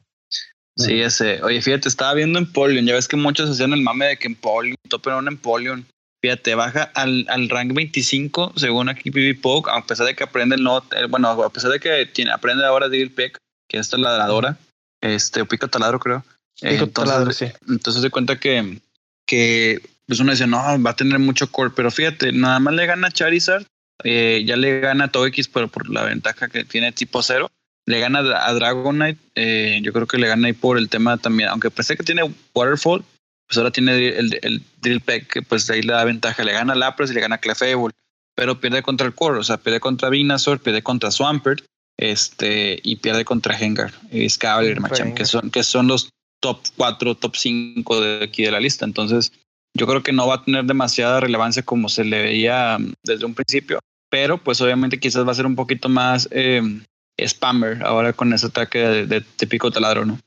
[0.77, 1.43] Sí, ese.
[1.43, 2.87] Oye, fíjate, estaba viendo Empoleon.
[2.87, 5.85] Ya ves que muchos hacían el mame de que Empoleon, topen un Empoleon.
[6.23, 10.55] Fíjate, baja al, al rank 25, según aquí PB Poke, a pesar de que aprende
[10.55, 13.89] el not, eh, bueno, a pesar de que tiene, aprende ahora Devil Peck, que es
[13.89, 14.57] taladradora,
[15.01, 16.25] este, o pica taladro, creo.
[16.61, 17.47] Pico entonces, taladro, sí.
[17.69, 18.79] entonces se cuenta que,
[19.27, 22.87] que pues uno dice, no, va a tener mucho core, pero fíjate, nada más le
[22.87, 23.67] gana Charizard,
[24.05, 27.51] eh, ya le gana a Togekiss por, por la ventaja que tiene tipo cero,
[27.85, 31.49] le gana a Dragonite, eh, yo creo que le gana ahí por el tema también,
[31.49, 33.05] aunque pensé que tiene Waterfall,
[33.53, 36.55] pues ahora tiene el, el Drill Peck, que pues de ahí le da ventaja, le
[36.55, 37.93] gana Lapras y le gana a Clefable,
[38.35, 41.63] pero pierde contra el core, o sea, pierde contra Venusaur, pierde contra Swampert,
[41.99, 46.09] este, y pierde contra Hengar y Scavalier, Machamp, que son, que son los
[46.41, 48.87] top 4, top 5 de aquí de la lista.
[48.87, 49.35] Entonces,
[49.77, 53.27] yo creo que no va a tener demasiada relevancia como se le veía mm, desde
[53.27, 56.63] un principio, pero pues obviamente quizás va a ser un poquito más eh,
[57.23, 60.19] spammer ahora con ese ataque de, de típico taladro, ¿no?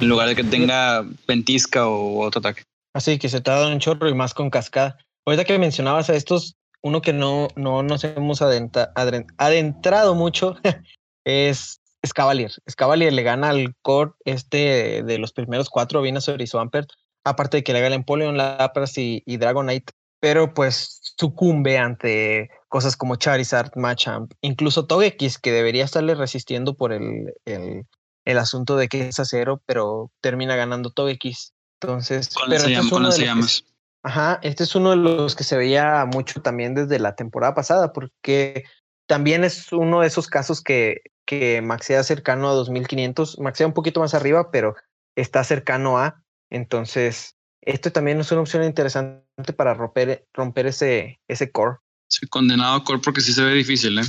[0.00, 2.62] Ah, En lugar de que tenga ventisca o otro ataque.
[2.94, 4.98] Así que se dado un chorro y más con cascada.
[5.26, 10.56] Ahorita que mencionabas a estos, uno que no, no nos hemos adren- adentrado mucho
[11.24, 12.50] es Scavalier.
[12.68, 16.88] Scavalier le gana al core este de los primeros cuatro, Venusaur y Swampert,
[17.24, 22.96] aparte de que le gana Empoleon, Lapras y, y Dragonite, pero pues sucumbe ante cosas
[22.96, 27.84] como Charizard, Machamp, incluso Togekiss, que debería estarle resistiendo por el, el,
[28.24, 31.54] el asunto de que es acero, pero termina ganando Togekiss.
[31.80, 32.90] Entonces, Con pero las este es llamas.
[32.92, 33.64] De los que llamas.
[34.02, 37.92] Ajá, este es uno de los que se veía mucho también desde la temporada pasada,
[37.92, 38.64] porque
[39.06, 44.00] también es uno de esos casos que, que maxea cercano a 2500, maxea un poquito
[44.00, 44.74] más arriba, pero
[45.16, 46.22] está cercano a.
[46.50, 51.78] Entonces, esto también es una opción interesante para romper, romper ese, ese core.
[52.08, 54.04] Sí, condenado a core porque sí se ve difícil, ¿eh?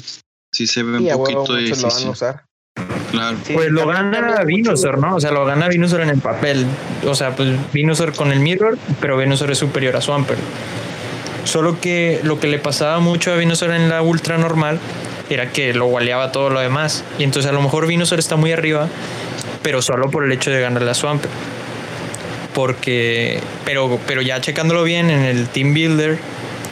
[0.53, 2.09] Sí se ve un huevo poquito muchos lo van a difícil.
[2.09, 2.45] usar.
[3.11, 3.37] Claro.
[3.45, 5.15] Sí, Pues lo gana lo- ¿no?
[5.15, 6.65] O sea, lo gana Venusaur en el papel.
[7.05, 10.39] O sea, pues Venusaur con el Mirror, pero Venusaur es superior a Swampert.
[11.43, 14.79] Solo que lo que le pasaba mucho a Venusaur en la ultra normal
[15.29, 17.03] era que lo gualeaba todo lo demás.
[17.19, 18.87] Y entonces a lo mejor Venusaur está muy arriba,
[19.63, 21.31] pero solo por el hecho de ganarle a Swampert.
[22.53, 26.17] Porque, pero, pero ya checándolo bien en el Team Builder,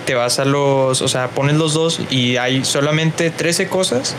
[0.05, 4.13] te vas a los, o sea, pones los dos y hay solamente 13 cosas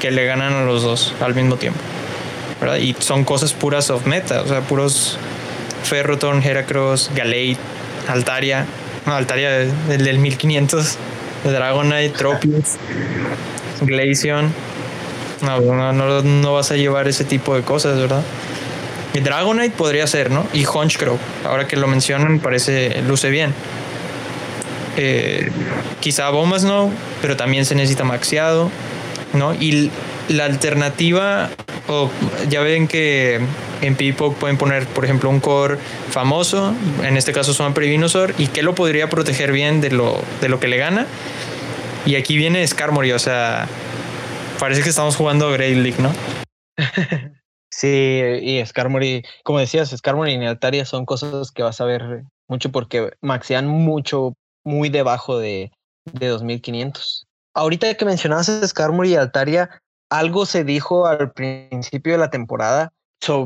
[0.00, 1.80] que le ganan a los dos al mismo tiempo.
[2.60, 2.76] ¿verdad?
[2.76, 5.18] Y son cosas puras of meta, o sea, puros
[5.84, 7.56] Ferroton, Heracross, Galate,
[8.08, 8.66] Altaria,
[9.06, 10.96] no, Altaria del, del 1500,
[11.44, 12.76] Dragonite, Tropius,
[13.80, 14.52] Glaceon.
[15.42, 18.22] No, no, no, no vas a llevar ese tipo de cosas, ¿verdad?
[19.14, 20.46] Y Dragonite podría ser, ¿no?
[20.52, 23.54] Y Honchcrow, ahora que lo mencionan, parece, luce bien.
[24.96, 25.50] Eh,
[26.00, 26.90] quizá Bombas no,
[27.22, 28.68] pero también se necesita maxiado,
[29.32, 29.54] ¿no?
[29.54, 29.90] Y
[30.28, 31.50] la alternativa,
[31.88, 32.10] o
[32.48, 33.40] ya ven que
[33.80, 35.78] En PvPoke pueden poner, por ejemplo, un core
[36.10, 40.20] famoso, en este caso Swampert y Venusaur, y que lo podría proteger bien de lo,
[40.40, 41.06] de lo que le gana.
[42.04, 43.68] Y aquí viene Skarmory, o sea,
[44.58, 46.12] parece que estamos jugando Great League, ¿no?
[47.70, 52.72] Sí, y Skarmory, como decías, Skarmory y Altaria son cosas que vas a ver mucho
[52.72, 55.70] porque maxean mucho, muy debajo de,
[56.12, 57.27] de 2500.
[57.54, 59.70] Ahorita que mencionabas Skarmory y Altaria,
[60.10, 62.92] algo se dijo al principio de la temporada.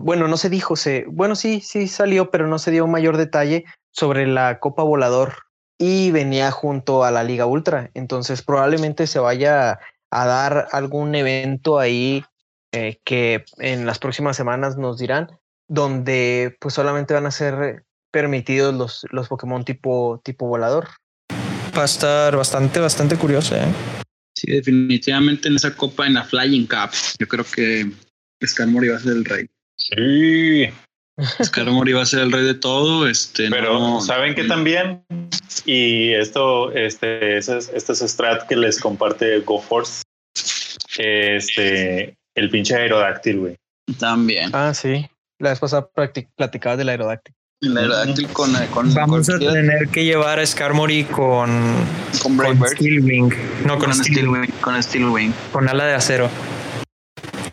[0.01, 3.65] bueno, no se dijo, se, bueno, sí, sí salió, pero no se dio mayor detalle
[3.91, 5.35] sobre la Copa Volador
[5.79, 7.91] y venía junto a la Liga Ultra.
[7.95, 12.25] Entonces probablemente se vaya a dar algún evento ahí
[12.73, 15.29] eh, que en las próximas semanas nos dirán,
[15.69, 20.89] donde pues solamente van a ser permitidos los, los Pokémon tipo, tipo volador.
[21.77, 23.65] Va a estar bastante, bastante curioso, ¿eh?
[24.37, 27.91] Sí, definitivamente en esa copa, en la Flying Cup, yo creo que
[28.45, 29.49] Skarmory va a ser el rey.
[29.77, 30.69] Sí.
[31.43, 33.09] Skarmory va a ser el rey de todo.
[33.09, 35.05] Este, Pero saben que también,
[35.65, 40.03] y esto, este, este es strat que les comparte GoForce.
[40.99, 43.57] Este, el pinche aerodáctil, güey.
[43.99, 44.51] También.
[44.53, 45.07] Ah, sí.
[45.39, 47.35] La vez pasada platicabas del aerodáctil.
[47.63, 51.73] El aerodáctil con, con, Vamos a tener que llevar a Skarmory con,
[52.21, 53.33] con, con Steelwing.
[53.65, 54.51] No, con, con Steelwing.
[54.61, 55.33] Con Steelwing.
[55.53, 56.29] Con ala de acero.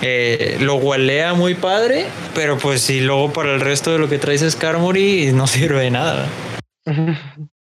[0.02, 4.18] Eh, lo huelea muy padre, pero pues si luego para el resto de lo que
[4.18, 6.28] traes Skarmory no sirve de nada.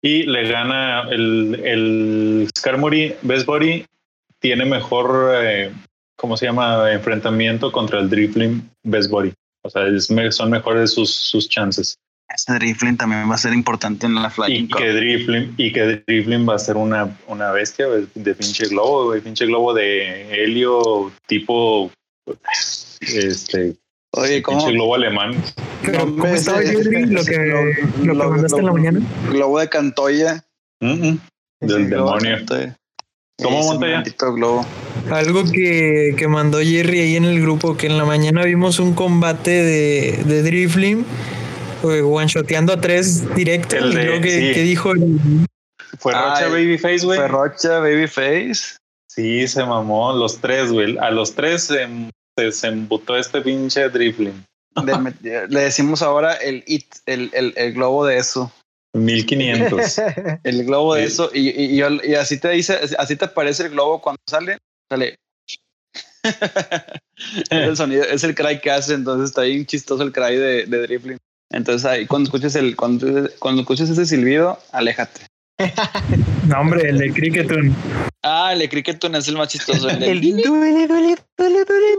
[0.01, 3.85] y le gana el, el Skarmory Best Body
[4.39, 5.71] tiene mejor eh,
[6.15, 6.91] ¿cómo se llama?
[6.91, 9.33] Enfrentamiento contra el Drifling Best Body.
[9.61, 9.83] O sea,
[10.31, 11.99] son mejores sus, sus chances.
[12.33, 16.03] Ese Drifling también va a ser importante en la Flying y que Drifling Y que
[16.07, 21.11] Drifling va a ser una, una bestia de pinche globo, de pinche globo de helio
[21.27, 21.91] tipo
[23.01, 23.75] este
[24.15, 24.59] Oye, ¿cómo?
[24.59, 25.31] Pinche globo alemán.
[25.99, 28.99] ¿Cómo estaba lo que, lo, mandaste en la mañana?
[29.29, 30.45] Globo de Cantoya.
[30.79, 32.37] Del demonio.
[33.41, 34.03] ¿Cómo Montoya?
[34.19, 34.65] Globo.
[35.11, 38.93] Algo que, que, mandó Jerry ahí en el grupo, que en la mañana vimos un
[38.93, 41.05] combate de, de Drifling,
[41.83, 43.77] one-shoteando a tres directo.
[43.77, 44.93] El de, que, que, dijo.
[45.99, 47.19] Fue Rocha Babyface, güey.
[47.19, 48.77] Fue Rocha Babyface.
[49.07, 50.97] Sí, se mamó los tres, güey.
[50.97, 51.87] A los tres se,
[52.51, 54.43] se, embutó este pinche Drifling.
[54.83, 58.51] Le, le, decimos ahora el it, el, el, el globo de eso.
[58.93, 60.01] 1500.
[60.43, 61.29] el globo de eso.
[61.33, 64.57] Y, y, y, así te dice, así te aparece el globo cuando sale.
[64.89, 65.15] Sale.
[66.23, 70.65] es el sonido, es el cry que hace, entonces está bien chistoso el cry de,
[70.65, 71.17] de Drifling.
[71.53, 75.21] Entonces ahí cuando escuches el, cuando, cuando escuches ese silbido, aléjate.
[76.47, 77.75] no, hombre, el de Cricketun.
[78.23, 79.87] Ah, el de Cricketun es el más chistoso.
[79.89, 81.97] El, el duele, duele, duele, duele,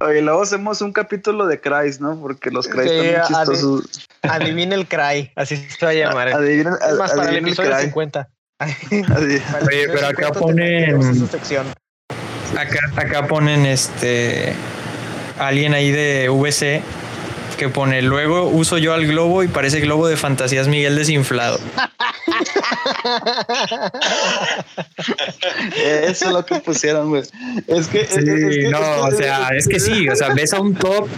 [0.00, 2.16] Oye, luego hacemos un capítulo de Cries, ¿no?
[2.20, 4.06] Porque los Cries sí, están muy chistosos.
[4.22, 6.28] adivina el Cry, así se va a llamar.
[6.28, 8.28] Adivina, es más, para el episodio el 50.
[8.60, 11.00] Oye, pero acá ponen.
[12.56, 14.54] Acá, acá ponen este.
[15.48, 16.82] Alguien ahí de VC
[17.56, 21.60] que pone, luego uso yo al globo y parece globo de fantasías Miguel desinflado.
[25.76, 27.22] Eso es lo que pusieron, güey.
[27.66, 31.08] Es que, sí, no, o sea, es que sí, o sea, ves a un top,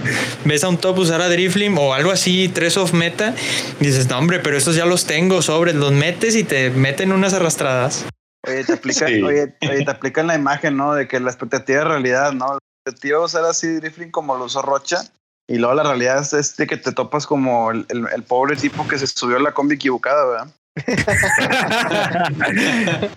[0.45, 3.35] ves a un top usar a Driflim o algo así, tres of meta,
[3.81, 7.13] y dices, no, hombre, pero estos ya los tengo sobres, los metes y te meten
[7.13, 8.07] unas arrastradas.
[8.47, 9.23] Oye, te aplican, sí.
[9.23, 10.95] oye, oye, te aplican la imagen, ¿no?
[10.95, 12.59] De que la expectativa de realidad, ¿no?
[12.85, 15.03] De usar así Driflim como lo usó Rocha
[15.47, 18.87] y luego la realidad es este que te topas como el, el, el pobre tipo
[18.87, 20.49] que se subió a la combi equivocada, ¿verdad?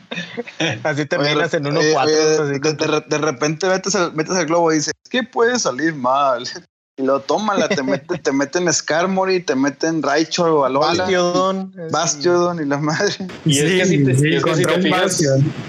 [0.84, 2.48] así terminas en uno cuatro.
[2.48, 6.48] De, de, de, repente metes el, metes el globo y dices, ¿qué puede salir mal?
[7.00, 11.04] Y lo tómala, te meten, te meten Skarmory, te meten Raichu o Alola.
[11.04, 11.72] Bastiodon.
[11.92, 13.14] Bastiodon y la madre.
[13.46, 15.24] Y sí, es que si te, sí, es que si te fijas,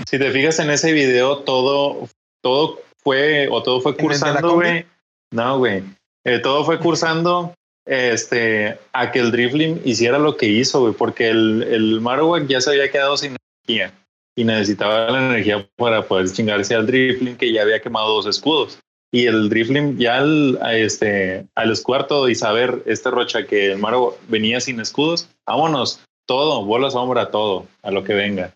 [0.09, 2.09] si te fijas en ese video, todo,
[2.41, 2.79] todo
[3.09, 4.85] fue, o todo fue cursando, güey.
[5.31, 5.83] No, güey
[6.29, 7.55] eh, todo fue cursando
[7.87, 12.61] este, a que el Drifling hiciera lo que hizo, güey, porque el, el Marowak ya
[12.61, 13.37] se había quedado sin
[13.67, 13.95] energía
[14.37, 18.79] y necesitaba la energía para poder chingarse al Drifling que ya había quemado dos escudos.
[19.11, 23.79] Y el Drifling ya al, este, al escuar todo y saber este Rocha que el
[23.79, 28.55] Marowak venía sin escudos, vámonos, todo, bola sombra, todo, a lo que venga.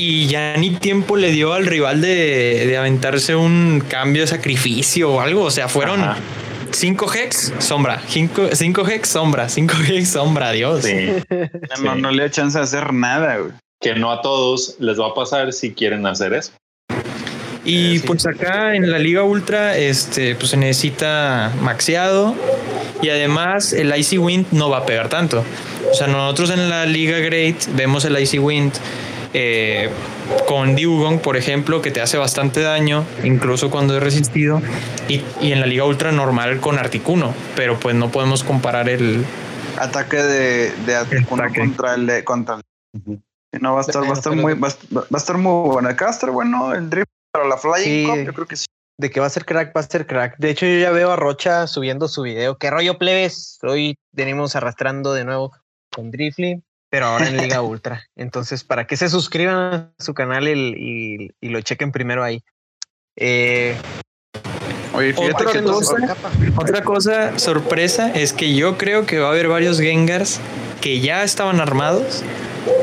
[0.00, 5.10] Y ya ni tiempo le dio al rival de, de aventarse un cambio de sacrificio
[5.12, 6.02] o algo, o sea, fueron...
[6.02, 6.16] Ajá
[6.72, 8.00] 5 hex, sombra.
[8.06, 8.48] 5
[8.88, 9.48] hex, sombra.
[9.48, 10.52] 5 hex, sombra.
[10.52, 10.84] Dios.
[10.84, 11.08] Sí.
[11.82, 13.52] No, no le da chance de hacer nada, güey.
[13.80, 16.52] Que no a todos les va a pasar si quieren hacer eso.
[17.64, 18.04] Y Sí.
[18.06, 22.34] pues acá en la Liga Ultra, este, pues se necesita maxeado.
[23.02, 25.44] Y además el Icy Wind no va a pegar tanto.
[25.90, 28.72] O sea, nosotros en la Liga Great vemos el Icy Wind
[29.32, 29.90] eh,
[30.48, 34.60] con Dugong, por ejemplo, que te hace bastante daño, incluso cuando es resistido.
[35.08, 37.34] Y, y en la Liga Ultra normal con Articuno.
[37.56, 39.24] Pero pues no podemos comparar el,
[39.78, 41.60] Ataque de, de Articuno Ataque.
[41.60, 42.62] contra el de- contra el.
[43.60, 45.88] No, va a estar, va a estar muy, va a, va a estar muy bueno.
[45.88, 48.06] Acá va a estar bueno el drift para la Flying Sí.
[48.06, 48.66] Cup, yo creo que sí.
[48.98, 50.36] De que va a ser crack, va a ser crack.
[50.38, 52.58] De hecho, yo ya veo a Rocha subiendo su video.
[52.58, 53.58] ¿Qué rollo, plebes?
[53.62, 55.52] Hoy venimos arrastrando de nuevo
[55.90, 58.04] con Driftly, pero ahora en Liga Ultra.
[58.16, 62.42] Entonces, para que se suscriban a su canal y, y- y lo chequen primero ahí.
[63.16, 63.76] Eh,
[64.92, 65.96] Oye, fíjate Otra que cosa-
[66.56, 70.40] Otra cosa sorpresa es que yo creo que va a haber varios Gengars
[70.80, 72.22] que ya estaban armados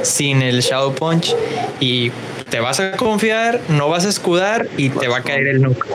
[0.03, 1.36] sin el Shadow Punch
[1.82, 2.12] y
[2.49, 5.86] te vas a confiar, no vas a escudar y te va a caer el nuke.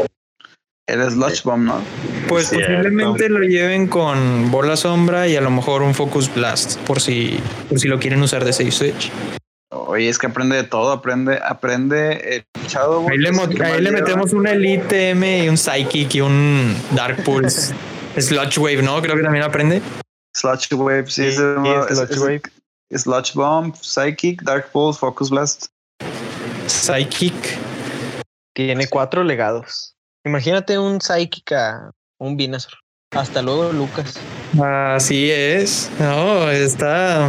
[0.89, 1.81] El Sludge Bomb, ¿no?
[2.29, 2.67] Pues Cierto.
[2.67, 7.39] posiblemente lo lleven con bola sombra y a lo mejor un Focus Blast por si,
[7.69, 9.13] por si lo quieren usar de 6 Switch.
[9.71, 13.29] Oye, es que aprende de todo, aprende, aprende el Shadow Ahí le,
[13.65, 17.75] ahí metemos una Elite M y un Psychic y un Dark Pulse.
[18.19, 19.01] Sludge Wave, ¿no?
[19.01, 19.81] Creo que también aprende.
[20.37, 22.43] Sludge Wave, sí, Sí, es, sí, es es- Sludge es- Wave.
[22.95, 25.67] Sludge Bomb, Psychic, Dark Pulse, Focus Blast.
[26.67, 27.35] Psychic.
[28.55, 29.92] tiene cuatro legados.
[30.25, 32.75] Imagínate un Psychic a un Venusaur.
[33.13, 34.15] Hasta luego, Lucas.
[34.63, 35.91] Así es.
[35.99, 37.29] No, está.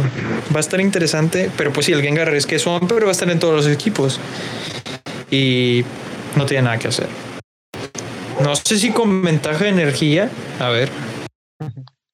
[0.50, 1.50] Va a estar interesante.
[1.58, 3.54] Pero pues sí, el Gengar es que es Swamp, pero va a estar en todos
[3.54, 4.18] los equipos.
[5.30, 5.84] Y
[6.36, 7.08] no tiene nada que hacer.
[8.40, 10.30] No sé si con ventaja de energía.
[10.58, 10.88] A ver.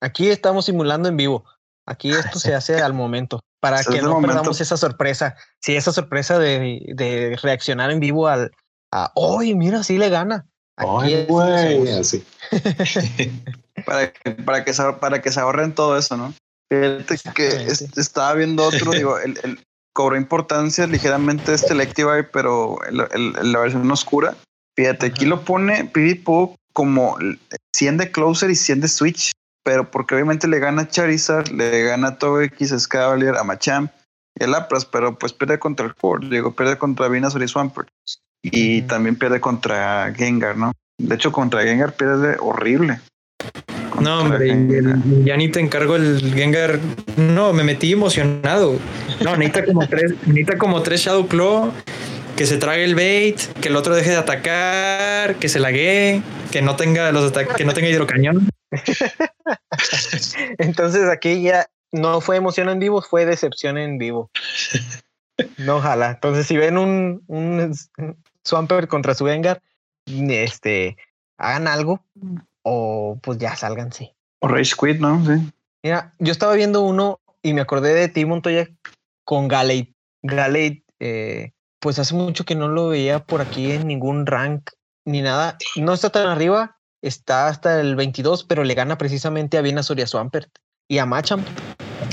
[0.00, 1.44] Aquí estamos simulando en vivo.
[1.86, 4.34] Aquí esto se hace al momento para que no momento.
[4.34, 5.36] perdamos esa sorpresa.
[5.60, 8.50] Sí, esa sorpresa de, de reaccionar en vivo al.
[8.92, 10.49] A, ¡Uy, mira, sí le gana!
[10.80, 11.26] Aquí Ay,
[11.78, 12.24] güey, así.
[13.86, 16.34] para que, para que, se, para que se ahorren todo eso, ¿no?
[16.70, 17.66] Fíjate que
[17.96, 19.60] estaba viendo otro, digo, el, el-
[19.92, 24.36] cobró importancia ligeramente este Electivire, pero el- el- la versión oscura.
[24.76, 27.18] Fíjate, aquí lo pone PvP como
[27.74, 29.32] 100 de Closer y 100 de Switch,
[29.64, 33.90] pero porque obviamente le gana Charizard, le gana Togekiss, Scavalier, a Machamp
[34.38, 37.88] y a Lapras, pero pues pierde contra el Core, digo, pierde contra Venusaur y Swampert.
[38.42, 40.72] Y también pierde contra Gengar, ¿no?
[40.98, 43.00] De hecho, contra Gengar pierde horrible.
[44.00, 46.78] No, hombre, el- ya ni te encargo el Gengar.
[47.16, 48.78] No, me metí emocionado.
[49.22, 51.72] No, necesita como tres, necesita como tres Shadow Claw,
[52.36, 56.62] que se trague el bait, que el otro deje de atacar, que se laguee, que
[56.62, 58.48] no tenga los ataques, que no tenga hidrocañón.
[60.58, 64.30] Entonces aquí ya no fue emoción en vivo, fue decepción en vivo.
[65.56, 66.10] No, ojalá.
[66.10, 67.74] Entonces, si ven un, un
[68.44, 69.62] Swampert contra su Gengar,
[70.06, 70.96] este,
[71.38, 72.04] hagan algo
[72.62, 74.14] o pues ya sálganse.
[74.40, 75.24] O Rage Quit, ¿no?
[75.24, 75.50] Sí.
[75.82, 78.68] Mira, yo estaba viendo uno y me acordé de ti, Montoya,
[79.24, 79.94] con Galate.
[80.22, 84.70] Galate, eh, pues hace mucho que no lo veía por aquí en ningún rank
[85.06, 85.56] ni nada.
[85.76, 90.02] No está tan arriba, está hasta el 22, pero le gana precisamente a Venusaur y
[90.02, 90.50] a Swampert
[90.88, 91.46] y a Machamp.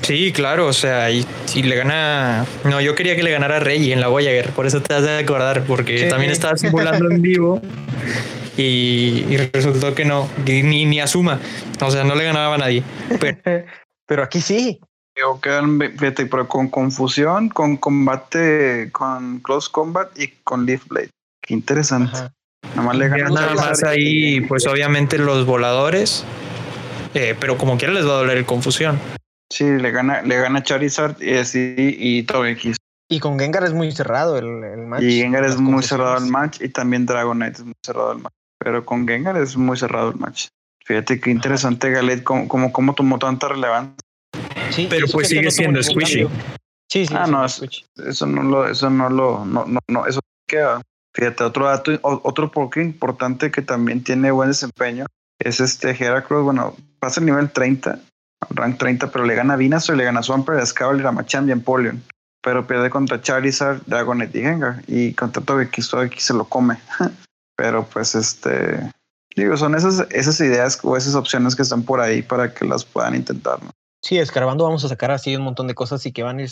[0.07, 2.45] Sí, claro, o sea, y si le gana.
[2.63, 5.03] No, yo quería que le ganara a Rey en la Voyager, por eso te has
[5.03, 6.07] de acordar, porque Sí.
[6.07, 7.61] también estaba simulando en vivo
[8.55, 11.39] y, y resultó que no, ni, ni a Suma,
[11.81, 12.83] o sea, no le ganaba a nadie.
[13.19, 13.37] Pero
[14.07, 14.79] Pero aquí sí.
[15.13, 21.09] Digo, quedan, pero con confusión, con combate, con close combat y con Leaf Blade.
[21.41, 22.15] Qué interesante.
[22.15, 22.31] Ajá.
[22.75, 26.23] Nada más le ganan nada más y- ahí, pues obviamente los voladores,
[27.13, 28.97] eh, pero como quiera les va a doler el confusión.
[29.51, 32.75] Sí, le gana, le gana Charizard y así y Togekiss.
[33.09, 35.03] Y con Gengar es muy cerrado el, el match.
[35.03, 38.33] Y Gengar es muy cerrado el match y también Dragonite es muy cerrado el match.
[38.59, 40.47] Pero con Gengar es muy cerrado el match.
[40.83, 43.95] Fíjate qué interesante Galet, cómo, cómo, cómo tomó tanta relevancia.
[44.71, 46.27] Sí, Pero eso pues sigue siendo squishy.
[46.89, 47.13] Sí, sí.
[47.17, 47.85] Ah, no, es- squishy.
[48.05, 50.81] Eso no lo, eso no lo, no, no, no, eso queda.
[51.13, 55.05] Fíjate, otro dato, otro poco importante que también tiene buen desempeño
[55.39, 57.99] es este Heracross, bueno, pasa el nivel 30,
[58.49, 61.47] rank 30, pero le gana a Venusaur, le gana a Swampert, a Scavalier, a Machamp
[61.47, 62.01] y a Empoleon.
[62.41, 64.83] Pero pierde contra Charizard, Dragonite y Gengar.
[64.87, 66.77] Y contra Togekiss, Togekiss se lo come.
[67.57, 68.79] pero pues este,
[69.35, 72.85] digo, son esas, esas ideas o esas opciones que están por ahí para que las
[72.85, 73.71] puedan intentar, ¿no?
[74.03, 76.51] Sí, escarbando vamos a sacar así un montón de cosas y que van a ir,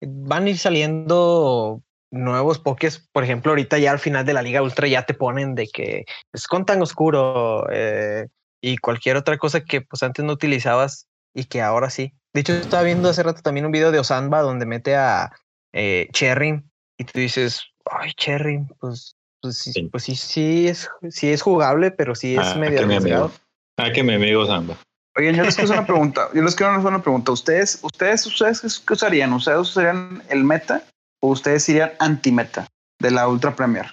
[0.00, 3.06] van a ir saliendo nuevos pokés.
[3.12, 6.06] Por ejemplo, ahorita ya al final de la Liga Ultra ya te ponen de que
[6.32, 8.26] es con tan oscuro eh,
[8.62, 11.07] y cualquier otra cosa que pues antes no utilizabas
[11.38, 12.12] y que ahora sí.
[12.34, 15.32] De hecho, estaba viendo hace rato también un video de Osanba donde mete a
[15.72, 16.62] eh, Cherry
[16.98, 21.92] y tú dices, ay, Cherry, pues pues sí, pues sí, sí es, sí es jugable,
[21.92, 23.30] pero sí es Ah, medio arriesgado.
[23.78, 24.74] Ah, que mi amigo Samba.
[25.16, 26.28] Oigan, yo les quiero hacer una pregunta.
[26.34, 27.30] Yo les quiero hacer una pregunta.
[27.30, 29.32] ¿Ustedes, ustedes, ustedes qué- qué usarían?
[29.32, 30.82] ¿Ustedes usarían el meta
[31.22, 32.66] o ustedes irían anti-meta
[33.00, 33.86] de la Ultra Premier?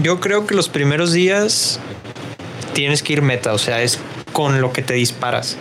[0.00, 1.78] Yo creo que los primeros días
[2.72, 4.00] tienes que ir meta, o sea, es
[4.32, 5.56] con lo que te disparas.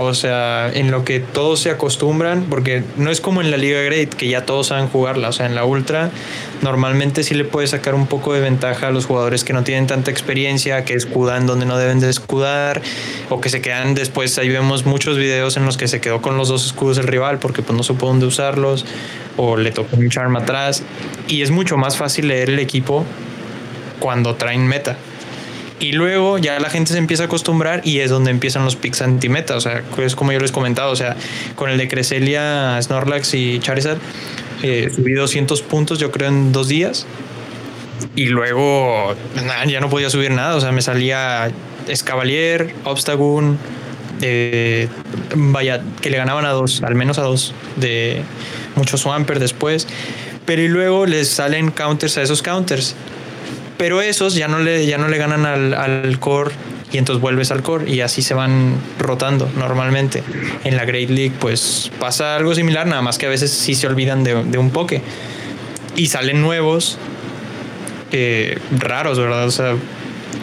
[0.00, 3.82] O sea, en lo que todos se acostumbran, porque no es como en la Liga
[3.82, 5.28] Great, que ya todos saben jugarla.
[5.28, 6.10] O sea, en la Ultra,
[6.62, 9.88] normalmente sí le puedes sacar un poco de ventaja a los jugadores que no tienen
[9.88, 12.80] tanta experiencia, que escudan donde no deben de escudar,
[13.28, 14.38] o que se quedan después.
[14.38, 17.40] Ahí vemos muchos videos en los que se quedó con los dos escudos el rival
[17.40, 18.86] porque pues no supo dónde usarlos,
[19.36, 20.84] o le tocó un charm atrás.
[21.26, 23.04] Y es mucho más fácil leer el equipo
[23.98, 24.96] cuando traen meta.
[25.80, 29.00] Y luego ya la gente se empieza a acostumbrar y es donde empiezan los picks
[29.00, 29.56] anti-meta.
[29.56, 30.90] O sea, es como yo les comentaba.
[30.90, 31.16] O sea,
[31.54, 33.98] con el de Cresselia, Snorlax y Charizard,
[34.62, 37.06] eh, subí 200 puntos, yo creo, en dos días.
[38.16, 39.14] Y luego
[39.68, 40.56] ya no podía subir nada.
[40.56, 41.50] O sea, me salía
[41.86, 43.56] Escavalier, Obstagoon,
[44.20, 44.88] eh,
[45.36, 48.22] vaya, que le ganaban a dos, al menos a dos, de
[48.74, 49.86] muchos Swampert después.
[50.44, 52.96] Pero y luego les salen counters a esos counters
[53.78, 56.52] pero esos ya no le, ya no le ganan al, al core
[56.92, 60.22] y entonces vuelves al core y así se van rotando normalmente.
[60.64, 63.86] En la Great League pues pasa algo similar, nada más que a veces sí se
[63.86, 65.02] olvidan de, de un poke
[65.96, 66.98] y salen nuevos
[68.12, 69.46] eh, raros, ¿verdad?
[69.46, 69.74] O sea,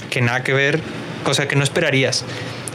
[0.09, 0.79] que nada que ver,
[1.23, 2.23] cosa que no esperarías.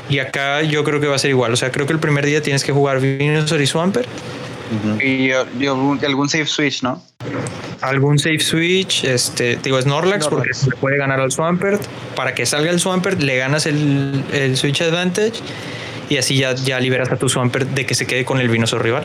[0.09, 2.27] Y acá yo creo que va a ser igual, o sea, creo que el primer
[2.27, 4.09] día tienes que jugar Venusaur y Swampert
[5.01, 7.01] Y, uh, y algún, algún safe switch, ¿no?
[7.81, 11.83] Algún safe switch, este, digo Snorlax, porque se puede ganar al Swampert.
[12.15, 15.41] Para que salga el Swampert, le ganas el, el switch advantage
[16.09, 18.83] y así ya, ya liberas a tu Swampert de que se quede con el Venusaur
[18.83, 19.05] rival.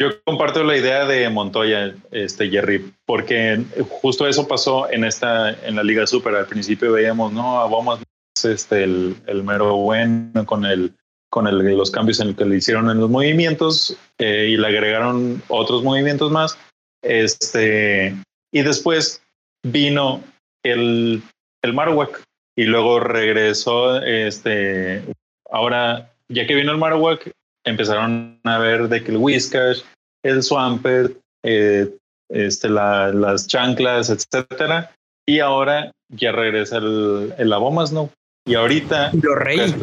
[0.00, 5.76] Yo comparto la idea de Montoya, este Jerry, porque justo eso pasó en esta, en
[5.76, 6.34] la Liga Super.
[6.34, 8.00] Al principio veíamos, no, vamos,
[8.42, 10.92] este, el, el mero bueno con el,
[11.30, 14.66] con el, los cambios en el que le hicieron en los movimientos eh, y le
[14.66, 16.58] agregaron otros movimientos más.
[17.02, 18.14] Este,
[18.52, 19.22] y después
[19.64, 20.22] vino
[20.64, 21.22] el,
[21.62, 22.22] el Marowak
[22.56, 25.02] y luego regresó, este,
[25.50, 27.30] ahora, ya que vino el Marowak,
[27.64, 29.82] empezaron a ver de que el Whiscash,
[30.24, 31.90] el Swampert, eh,
[32.30, 34.94] este, la- las chanclas, etcétera.
[35.26, 38.10] Y ahora ya regresa el, el Abomas, ¿no?
[38.46, 39.74] Y ahorita, Rey.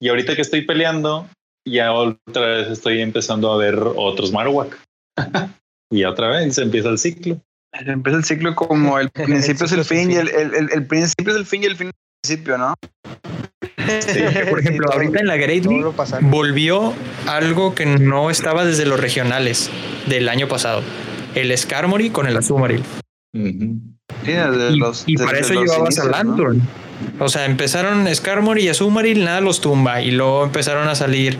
[0.00, 1.28] y ahorita que estoy peleando,
[1.66, 4.78] ya otra vez estoy empezando a ver otros Marowak.
[5.96, 7.40] y otra vez se empieza el ciclo.
[7.72, 11.32] Empieza el ciclo como el principio es el fin y el, el, el- el principio
[11.32, 12.74] es el fin y el fin es el principio, ¿no?
[14.50, 15.84] Por ejemplo, ahorita en la Great League
[16.22, 16.94] volvió
[17.26, 19.70] algo que no estaba desde los regionales
[20.06, 20.82] del año pasado.
[21.34, 22.82] El Skarmory con el Azumarill.
[23.34, 26.04] Sí, desde Y, los, y para eso llevabas a.
[26.04, 26.62] Lantern.
[27.18, 30.00] O sea, empezaron Skarmory y Azumarill, nada los tumba.
[30.00, 31.36] Y luego empezaron a salir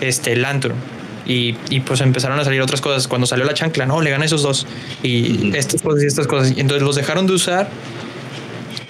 [0.00, 0.74] este Lantern.
[1.28, 3.06] Y, y pues empezaron a salir otras cosas.
[3.06, 4.66] Cuando salió la chancla, no, le gana esos dos.
[5.02, 6.54] Y estas cosas y estas cosas.
[6.56, 7.68] Y entonces los dejaron de usar.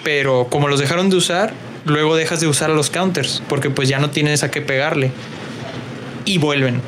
[0.03, 1.53] Pero como los dejaron de usar,
[1.85, 3.43] luego dejas de usar a los counters.
[3.49, 5.11] Porque pues ya no tienes a qué pegarle.
[6.23, 6.81] Y vuelven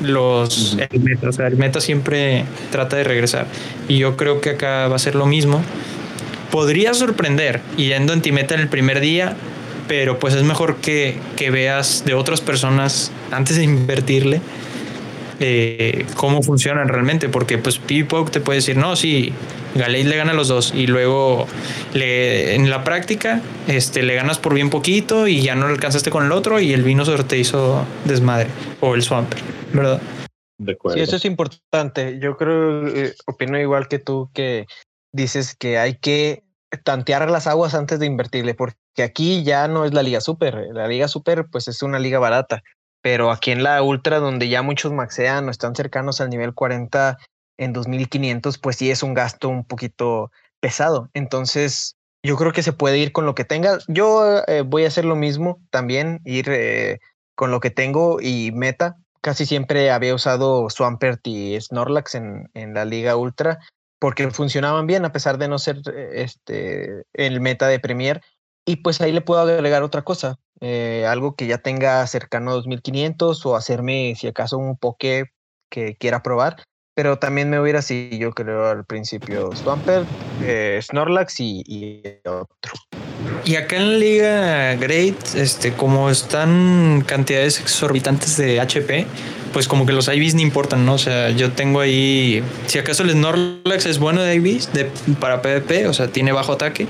[0.00, 1.28] los el meta.
[1.28, 3.46] O sea, el meta siempre trata de regresar.
[3.88, 5.62] Y yo creo que acá va a ser lo mismo.
[6.50, 9.36] Podría sorprender yendo antimeta en el primer día,
[9.86, 14.40] pero pues es mejor que, que veas de otras personas antes de invertirle
[15.40, 19.32] eh, cómo funcionan realmente, porque pues Pipoke te puede decir, no, sí,
[19.74, 21.46] Galate le gana a los dos y luego
[21.94, 26.10] le, en la práctica este, le ganas por bien poquito y ya no le alcanzaste
[26.10, 28.48] con el otro y el vino te hizo desmadre
[28.80, 30.00] o el Swampert, ¿verdad?
[30.58, 30.96] De acuerdo.
[30.96, 32.18] Sí, eso es importante.
[32.20, 34.66] Yo creo, eh, opino igual que tú, que
[35.12, 36.42] dices que hay que
[36.84, 40.66] tantear las aguas antes de invertirle, porque aquí ya no es la Liga Super.
[40.72, 42.62] La Liga Super, pues es una liga barata,
[43.08, 47.16] pero aquí en la Ultra, donde ya muchos maxean o están cercanos al nivel 40
[47.56, 50.30] en 2500, pues sí es un gasto un poquito
[50.60, 51.08] pesado.
[51.14, 53.78] Entonces, yo creo que se puede ir con lo que tenga.
[53.88, 56.98] Yo eh, voy a hacer lo mismo también, ir eh,
[57.34, 58.98] con lo que tengo y meta.
[59.22, 63.58] Casi siempre había usado Swampert y Snorlax en, en la Liga Ultra
[63.98, 68.20] porque funcionaban bien a pesar de no ser eh, este el meta de Premier.
[68.66, 72.54] Y pues ahí le puedo agregar otra cosa, eh, algo que ya tenga cercano a
[72.54, 75.26] 2500 o hacerme si acaso un poke
[75.70, 76.62] que quiera probar.
[76.94, 80.08] Pero también me hubiera así, yo creo al principio, Swampert,
[80.42, 82.72] eh, Snorlax y, y otro.
[83.44, 89.06] Y acá en la liga Great, este, como están cantidades exorbitantes de HP,
[89.58, 90.94] pues como que los IVs no importan, ¿no?
[90.94, 94.84] O sea, yo tengo ahí, si acaso el Snorlax es bueno de IVs de,
[95.18, 96.86] para PvP, o sea, tiene bajo ataque,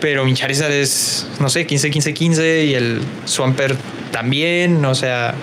[0.00, 3.78] pero mi Charizard es, no sé, 15, 15, 15 y el Swampert
[4.10, 5.36] también, o sea,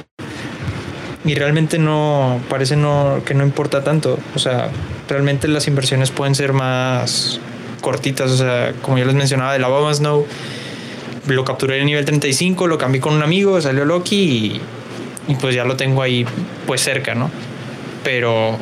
[1.23, 4.69] y realmente no, parece no, que no importa tanto, o sea,
[5.07, 7.39] realmente las inversiones pueden ser más
[7.79, 10.27] cortitas, o sea, como yo les mencionaba de la Baba Snow,
[11.27, 14.61] lo capturé en nivel 35, lo cambié con un amigo, salió Loki y
[15.27, 16.25] y pues ya lo tengo ahí
[16.65, 17.29] pues cerca, ¿no?
[18.03, 18.57] Pero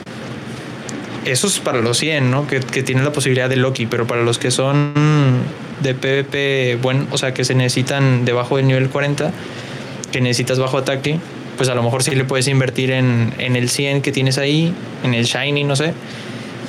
[1.26, 2.48] eso es para los 100, ¿no?
[2.48, 4.94] Que, que tienen la posibilidad de Loki, pero para los que son
[5.82, 9.32] de PvP, bueno, o sea, que se necesitan debajo del nivel 40,
[10.12, 11.20] que necesitas bajo ataque,
[11.58, 14.74] pues a lo mejor sí le puedes invertir en, en el 100 que tienes ahí,
[15.04, 15.94] en el Shiny, no sé,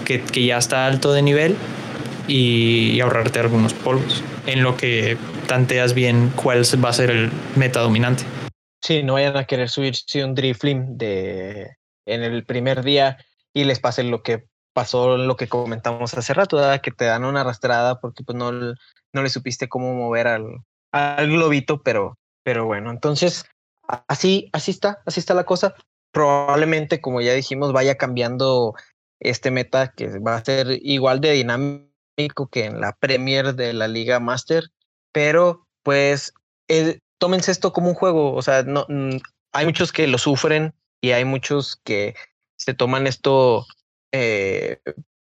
[0.05, 1.57] que, que ya está alto de nivel
[2.29, 5.17] y, y ahorrarte algunos polvos, en lo que
[5.47, 8.25] tanteas bien cuál va a ser el meta dominante.
[8.87, 11.77] Sí, no vayan a querer subirse un Driflim de
[12.07, 13.19] en el primer día
[13.53, 17.41] y les pase lo que pasó, lo que comentamos hace rato, que te dan una
[17.41, 20.63] arrastrada porque pues no, no le supiste cómo mover al,
[20.93, 23.47] al globito, pero, pero bueno, entonces
[24.07, 25.75] así, así está, así está la cosa.
[26.13, 28.77] Probablemente, como ya dijimos, vaya cambiando
[29.19, 33.89] este meta que va a ser igual de dinámico que en la Premier de la
[33.89, 34.71] Liga Master,
[35.11, 36.33] pero pues
[37.19, 39.17] tómense esto como un juego, o sea, no, mm,
[39.53, 42.15] hay muchos que lo sufren y hay muchos que
[42.59, 43.67] se toman esto
[44.13, 44.81] eh,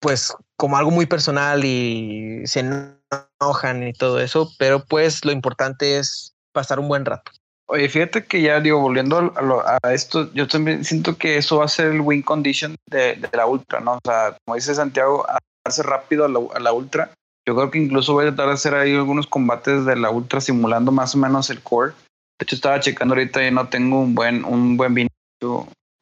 [0.01, 5.99] pues como algo muy personal y se enojan y todo eso, pero pues lo importante
[5.99, 7.32] es pasar un buen rato.
[7.66, 11.64] Oye, fíjate que ya digo, volviendo a, a, esto, yo también siento que eso va
[11.64, 13.95] a ser el win condition de, la ultra, ¿no?
[13.95, 15.26] O sea, como dice Santiago,
[15.64, 17.11] hace rápido a la ultra
[17.47, 20.41] yo creo que incluso voy a tratar de hacer ahí algunos combates de la ultra
[20.41, 21.93] simulando más o menos el core.
[22.39, 25.11] De hecho, estaba checando ahorita y no tengo un buen, un buen vino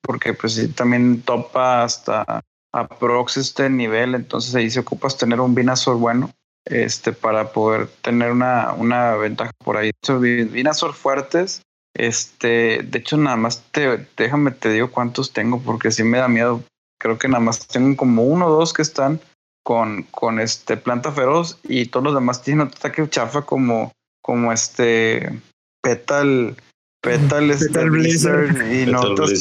[0.03, 5.55] porque pues sí, también topa hasta aprox este nivel, entonces ahí se ocupas tener un
[5.55, 6.31] Vinazor bueno
[6.65, 9.91] este, para poder tener una, una ventaja por ahí.
[10.21, 11.63] Vinazor fuertes,
[11.95, 16.29] este, de hecho nada más te, déjame te digo cuántos tengo porque sí me da
[16.29, 16.63] miedo.
[16.99, 19.21] Creo que nada más tengo como uno o dos que están
[19.65, 23.93] con, con este planta feroz y todos los demás tienen otro ataque chafa como,
[24.23, 25.41] como este
[25.83, 26.57] petal
[27.03, 29.41] petal, este, blizzard, y no otros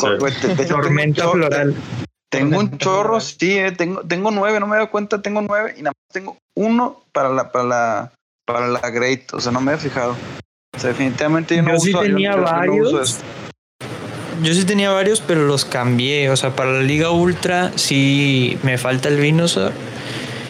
[0.67, 1.76] tormenta floral.
[2.32, 5.84] tengo un chorro sí eh, tengo tengo nueve no me doy cuenta tengo nueve y
[5.84, 8.13] nada más tengo uno para la para la
[8.47, 10.15] para la great o sea no me he fijado.
[10.76, 13.19] O sea, definitivamente yo no sí tenía varios.
[14.41, 16.30] yo sí tenía varios, pero los cambié.
[16.30, 19.74] O sea, para la Liga Ultra sí me falta el Venusaur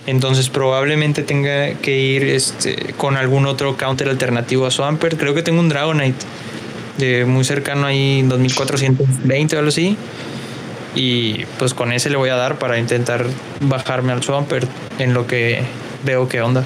[0.08, 5.20] entonces probablemente tenga que ir este, con algún otro counter alternativo a Swampert.
[5.20, 6.26] Creo que tengo un Dragonite
[6.98, 9.98] de muy cercano ahí, 2420 o algo así.
[10.96, 13.26] Y pues con ese le voy a dar para intentar
[13.62, 15.64] bajarme al Swampert en lo que
[16.04, 16.66] veo que onda.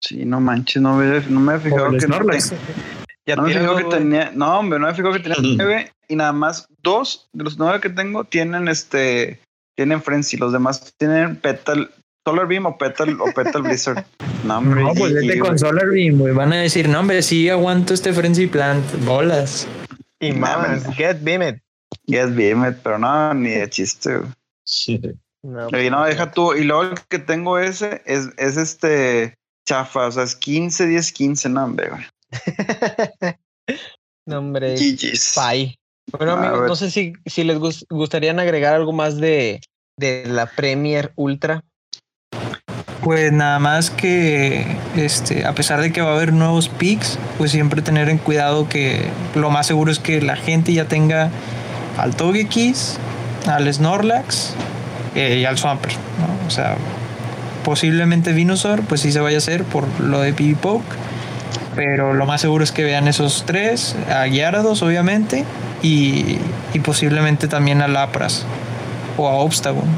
[0.00, 2.20] Sí, no manches, no me, no me he fijado que, no,
[3.26, 5.92] ya no me fijado que tenía, no hombre, no me he fijado que tenía nueve
[6.08, 9.40] y nada más dos de los nueve que tengo tienen este,
[9.76, 11.90] tienen Frenzy, los demás tienen Petal,
[12.26, 14.04] Solar Beam o Petal o Petal Blizzard.
[14.44, 16.32] No, hombre, no pues vete con Solar Beam, güey.
[16.32, 19.04] Van a decir, no, hombre, sí aguanto este Frenzy Plant.
[19.04, 19.68] Bolas.
[20.18, 21.60] Y mames, Get Beamed.
[22.06, 24.30] Get Beamed, pero no, ni de chiste, güey.
[24.64, 24.98] Sí.
[25.42, 26.54] No, y no, deja tú.
[26.54, 29.34] Y luego el que tengo ese es, es este
[29.66, 32.04] chafa, o sea, es 15, 10, 15, no, hombre, güey.
[34.26, 34.76] no, hombre.
[35.34, 35.78] Pai.
[36.12, 37.58] Bueno, amigos, no sé si, si les
[37.88, 39.60] gustaría agregar algo más de,
[39.96, 41.62] de la Premier Ultra.
[43.02, 47.50] Pues nada más que este, a pesar de que va a haber nuevos picks, pues
[47.50, 51.30] siempre tener en cuidado que lo más seguro es que la gente ya tenga
[51.96, 52.98] al Togekiss,
[53.46, 54.54] al Snorlax
[55.14, 55.96] eh, y al Swampert.
[56.46, 56.76] O sea,
[57.64, 60.84] posiblemente Venusaur, pues sí se vaya a hacer por lo de Poke.
[61.76, 65.44] Pero lo más seguro es que vean esos tres, a Gyarados obviamente,
[65.82, 66.36] y,
[66.74, 68.44] y posiblemente también a Lapras
[69.16, 69.88] o a Obstagoon.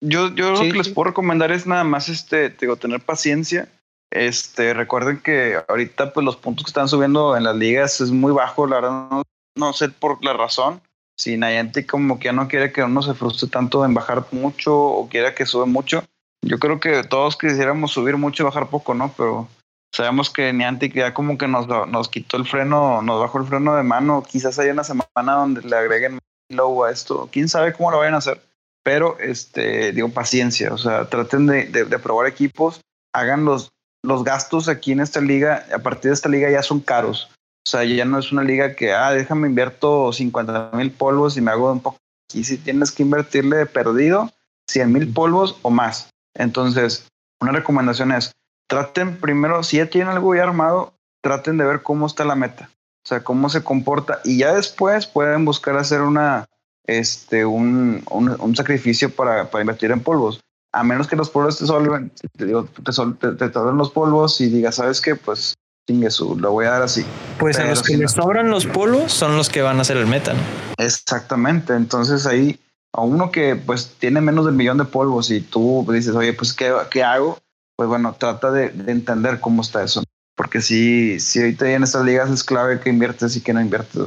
[0.00, 3.68] Yo, yo lo que les puedo recomendar es nada más este, digo, tener paciencia.
[4.12, 8.32] Este, recuerden que ahorita pues los puntos que están subiendo en las ligas es muy
[8.32, 9.22] bajo, la verdad no,
[9.56, 10.80] no sé por la razón.
[11.18, 14.76] Si Niantic como que ya no quiere que uno se frustre tanto en bajar mucho
[14.78, 16.04] o quiera que sube mucho.
[16.42, 19.12] Yo creo que todos quisiéramos subir mucho y bajar poco, ¿no?
[19.16, 19.48] Pero
[19.94, 23.74] sabemos que Niantic ya como que nos, nos quitó el freno, nos bajó el freno
[23.74, 24.22] de mano.
[24.28, 26.18] Quizás haya una semana donde le agreguen
[26.50, 27.30] low a esto.
[27.32, 28.40] Quién sabe cómo lo vayan a hacer
[28.86, 32.82] pero este, digo, paciencia, o sea, traten de, de, probar equipos,
[33.12, 33.72] hagan los,
[34.04, 37.28] los gastos aquí en esta liga, a partir de esta liga ya son caros.
[37.66, 41.40] O sea, ya no es una liga que, ah, déjame invierto 50 mil polvos y
[41.40, 41.98] me hago un poco.
[42.32, 44.30] Y si tienes que invertirle de perdido
[44.70, 46.10] 100 mil polvos o más.
[46.36, 47.08] Entonces,
[47.40, 48.30] una recomendación es,
[48.68, 52.70] traten primero, si ya tienen algo ya armado, traten de ver cómo está la meta.
[53.04, 54.20] O sea, cómo se comporta.
[54.22, 56.46] Y ya después pueden buscar hacer una,
[56.86, 60.40] este, un, un, sacrificio para, para, invertir en polvos.
[60.72, 64.48] A menos que los polvos te solven, te, digo, te, te, te los polvos y
[64.48, 65.16] digas, ¿sabes qué?
[65.16, 65.54] Pues
[65.88, 67.04] chingue su, lo voy a dar así.
[67.38, 70.06] Pues a los que les sobran los polvos son los que van a hacer el
[70.06, 70.40] meta, ¿no?
[70.78, 71.74] Exactamente.
[71.74, 72.60] Entonces ahí,
[72.92, 76.52] a uno que pues tiene menos del millón de polvos y tú dices, oye, pues
[76.52, 77.38] ¿qué, qué hago?
[77.76, 80.02] Pues bueno, trata de, de entender cómo está eso.
[80.36, 84.02] Porque si, si ahorita en estas ligas es clave que inviertes y que no inviertes.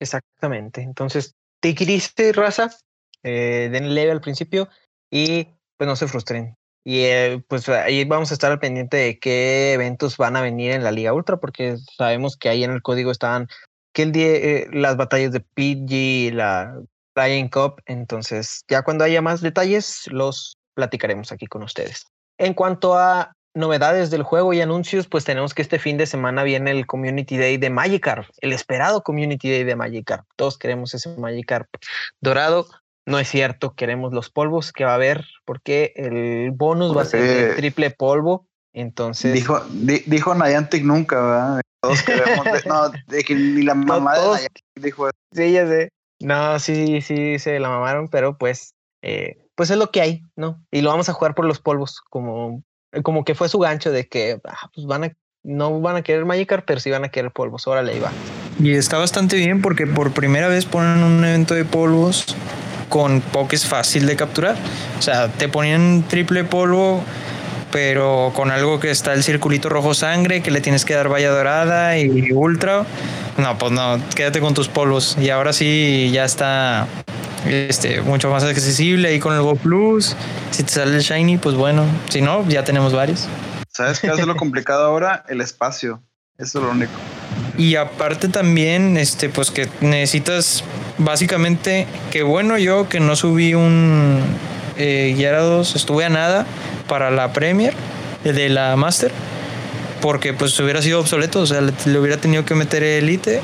[0.00, 0.82] Exactamente.
[0.82, 2.70] Entonces, te y raza,
[3.22, 4.68] eh, den leve al principio
[5.10, 6.56] y pues no se frustren.
[6.84, 10.72] Y eh, pues ahí vamos a estar al pendiente de qué eventos van a venir
[10.72, 13.48] en la Liga Ultra, porque sabemos que ahí en el código estaban
[13.92, 16.80] que el día, eh, las batallas de PG, la
[17.14, 17.82] Flying Cup.
[17.86, 22.06] Entonces, ya cuando haya más detalles, los platicaremos aquí con ustedes.
[22.38, 26.42] En cuanto a novedades del juego y anuncios, pues tenemos que este fin de semana
[26.42, 30.26] viene el Community Day de Magikarp, el esperado Community Day de Magikarp.
[30.36, 31.68] Todos queremos ese Magikarp
[32.20, 32.66] dorado.
[33.06, 37.06] No es cierto, queremos los polvos que va a haber, porque el bonus va a
[37.06, 38.46] ser de triple polvo.
[38.74, 39.32] Entonces.
[39.32, 41.60] Dijo, dijo Niantic nunca, ¿verdad?
[41.80, 42.46] Todos queremos.
[42.66, 45.16] no, de que ni la mamá de Niantic dijo eso.
[45.32, 45.88] Sí, ya sé.
[46.20, 48.74] No, sí, sí, se la mamaron, pero pues.
[49.02, 50.64] Eh, pues es lo que hay, ¿no?
[50.70, 52.62] Y lo vamos a jugar por los polvos, como
[53.02, 55.12] como que fue su gancho de que ah, pues van a,
[55.42, 57.66] no van a querer Magikarp, pero sí van a querer polvos.
[57.66, 58.12] Órale, ahí va.
[58.60, 62.36] Y está bastante bien porque por primera vez ponen un evento de polvos
[62.88, 64.56] con Pokés fácil de capturar.
[64.98, 67.02] O sea, te ponían triple polvo,
[67.70, 71.30] pero con algo que está el circulito rojo sangre, que le tienes que dar valla
[71.30, 72.84] dorada y ultra.
[73.36, 75.16] No, pues no, quédate con tus polvos.
[75.20, 76.88] Y ahora sí ya está
[77.46, 80.16] este, mucho más accesible ahí con el Go Plus.
[80.50, 81.84] Si te sale el Shiny, pues bueno.
[82.08, 83.28] Si no, ya tenemos varios.
[83.68, 85.24] ¿Sabes qué hace lo complicado ahora?
[85.28, 86.02] El espacio.
[86.36, 86.92] Eso es lo único.
[87.56, 90.62] Y aparte también, este, pues que necesitas
[90.98, 94.22] básicamente, que bueno yo que no subí un
[94.76, 96.46] eh, Gyarados, estuve a nada
[96.86, 97.74] para la Premier
[98.22, 99.10] de la Master,
[100.00, 103.40] porque pues hubiera sido obsoleto, o sea, le, hubiera tenido que meter Elite.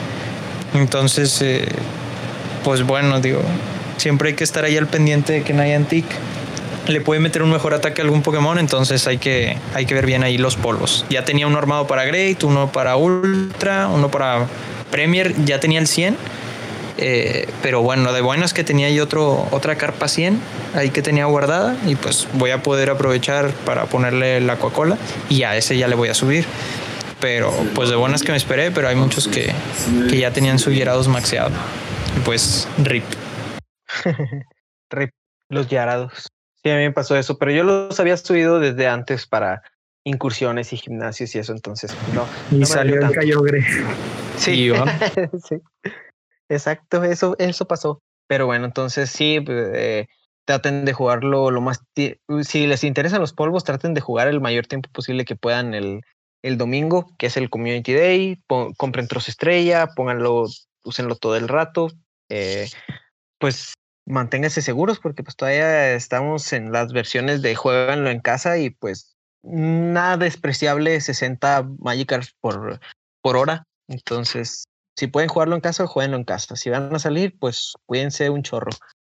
[0.74, 1.66] Entonces, eh,
[2.62, 3.42] pues bueno, digo,
[3.96, 6.06] siempre hay que estar ahí al pendiente de que Niantic
[6.86, 10.06] le puede meter un mejor ataque a algún Pokémon, entonces hay que, hay que ver
[10.06, 11.06] bien ahí los polvos.
[11.10, 14.46] Ya tenía uno armado para Great, uno para Ultra, uno para
[14.90, 16.16] Premier, ya tenía el 100.
[16.96, 20.38] Eh, pero bueno, de bueno es que tenía ahí otro, otra carpa 100
[20.76, 24.96] ahí que tenía guardada y pues voy a poder aprovechar para ponerle la Coca-Cola
[25.28, 26.44] y a ese ya le voy a subir.
[27.20, 29.52] Pero pues de buenas que me esperé, pero hay muchos que,
[30.08, 30.70] que ya tenían su
[31.08, 31.50] maxeado.
[32.24, 33.04] Pues rip.
[35.48, 36.28] Los yarados.
[36.62, 39.62] Sí, a mí me pasó eso, pero yo los había subido desde antes para
[40.04, 42.26] incursiones y gimnasios y eso, entonces no.
[42.56, 43.62] Y salió el cayogre.
[44.36, 44.70] Sí.
[45.48, 45.56] sí.
[46.48, 48.00] Exacto, eso, eso pasó.
[48.26, 50.08] Pero bueno, entonces sí, pues, eh,
[50.46, 51.82] traten de jugarlo lo más.
[52.42, 56.02] Si les interesan los polvos, traten de jugar el mayor tiempo posible que puedan el,
[56.42, 58.42] el domingo, que es el Community Day.
[58.76, 60.46] compren trozo estrella, pónganlo,
[60.84, 61.90] úsenlo todo el rato.
[62.30, 62.68] Eh,
[63.38, 63.74] pues
[64.06, 69.16] manténganse seguros porque pues todavía estamos en las versiones de jueganlo en casa y pues
[69.42, 72.80] nada despreciable 60 Magikarps por,
[73.22, 73.66] por hora.
[73.88, 74.64] Entonces,
[74.96, 76.56] si pueden jugarlo en casa, jueguenlo en casa.
[76.56, 78.70] Si van a salir, pues cuídense un chorro.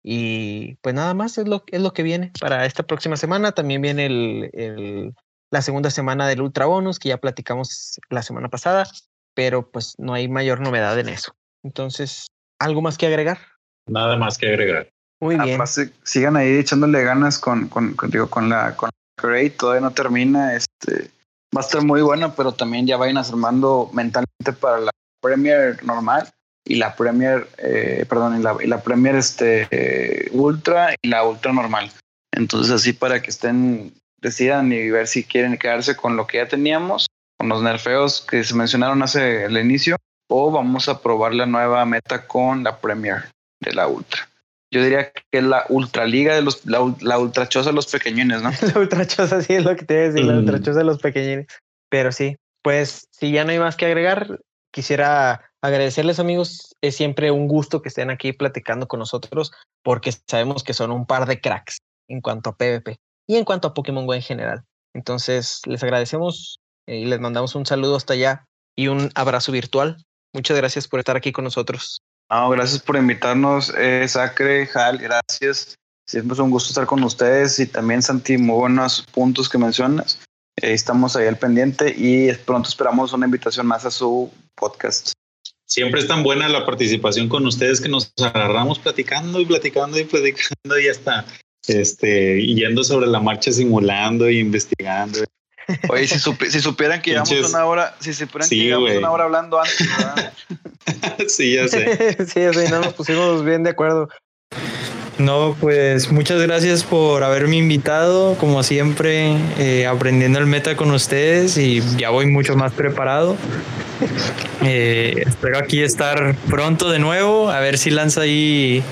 [0.04, 3.52] Y pues nada más es lo, es lo que viene para esta próxima semana.
[3.52, 5.16] También viene el, el,
[5.52, 8.88] la segunda semana del Ultra Bonus que ya platicamos la semana pasada,
[9.34, 11.36] pero pues no hay mayor novedad en eso.
[11.64, 12.28] Entonces,
[12.60, 13.40] ¿algo más que agregar?
[13.88, 14.90] Nada más que agregar.
[15.20, 15.60] Muy bien.
[16.04, 18.90] sigan ahí echándole ganas con, con, con la con
[19.22, 20.56] Great, todavía no termina.
[20.56, 21.10] Este
[21.56, 26.30] va a estar muy bueno, pero también ya vayan armando mentalmente para la Premier normal
[26.66, 31.54] y la Premier, eh, perdón, y la, y la Premier este, Ultra y la Ultra
[31.54, 31.92] normal.
[32.32, 36.48] Entonces así para que estén, decidan y ver si quieren quedarse con lo que ya
[36.48, 37.08] teníamos,
[37.38, 39.96] con los nerfeos que se mencionaron hace el inicio,
[40.30, 43.35] o vamos a probar la nueva meta con la Premier
[43.70, 44.30] de la Ultra.
[44.72, 48.52] Yo diría que es la ultraliga de los, la, la ultrachosa de los pequeñines, ¿no?
[48.74, 51.48] la ultrachosa, sí es lo que te iba a decir, la ultrachosa de los pequeñines.
[51.90, 54.40] Pero sí, pues si ya no hay más que agregar,
[54.72, 59.52] quisiera agradecerles amigos, es siempre un gusto que estén aquí platicando con nosotros
[59.84, 61.78] porque sabemos que son un par de cracks
[62.10, 62.98] en cuanto a PvP
[63.28, 64.64] y en cuanto a Pokémon Go en general.
[64.94, 68.46] Entonces les agradecemos y les mandamos un saludo hasta allá
[68.76, 69.98] y un abrazo virtual
[70.36, 72.02] Muchas gracias por estar aquí con nosotros.
[72.30, 75.76] No, gracias por invitarnos, eh, Sacre, Hal, gracias.
[76.08, 80.20] Siempre es un gusto estar con ustedes y también Santi, muy buenos puntos que mencionas.
[80.62, 85.14] Eh, estamos ahí al pendiente y pronto esperamos una invitación más a su podcast.
[85.68, 90.04] Siempre es tan buena la participación con ustedes que nos agarramos platicando y platicando y
[90.04, 91.26] platicando y hasta
[91.68, 95.20] este, yendo sobre la marcha simulando e investigando.
[95.90, 99.60] Oye, si, si supieran que llevamos una hora, si supieran que llevamos una hora hablando
[99.60, 99.88] antes,
[101.28, 102.26] sí, ya sé.
[102.28, 104.10] sí, ya sé, no nos pusimos bien de acuerdo.
[105.18, 111.58] No, pues muchas gracias por haberme invitado, como siempre, eh, aprendiendo el meta con ustedes
[111.58, 113.38] y ya voy mucho más preparado.
[114.62, 118.84] Eh, espero aquí estar pronto de nuevo, a ver si lanza ahí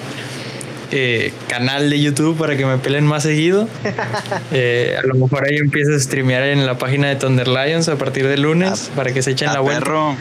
[0.96, 3.68] eh, canal de YouTube para que me peleen más seguido.
[3.84, 8.28] a lo mejor ahí empiezo a streamear en la página de Thunder Lions a partir
[8.28, 10.16] de lunes ah, para que se echen la vuelta.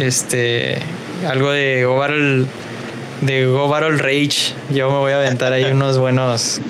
[0.00, 0.78] este,
[1.26, 2.46] algo de Overall
[3.20, 4.54] de Go Battle Rage.
[4.70, 6.60] Yo me voy a aventar ahí unos buenos.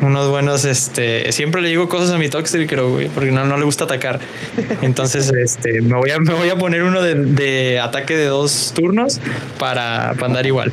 [0.00, 1.32] Unos buenos, este.
[1.32, 4.20] Siempre le digo cosas a mi Toxic, creo, güey, porque no, no le gusta atacar.
[4.80, 9.20] Entonces, este, me voy a, me voy a poner uno de, ataque de dos turnos
[9.58, 10.72] para, andar igual.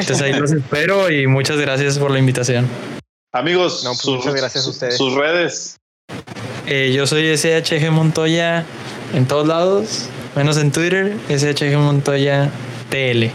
[0.00, 2.66] Entonces ahí los espero y muchas gracias por la invitación.
[3.32, 4.96] Amigos, pues muchas gracias a ustedes.
[4.96, 5.76] Sus redes.
[6.66, 8.64] Eh, yo soy SHG Montoya
[9.14, 12.50] en todos lados, menos en Twitter, SHG Montoya
[12.90, 13.30] TL.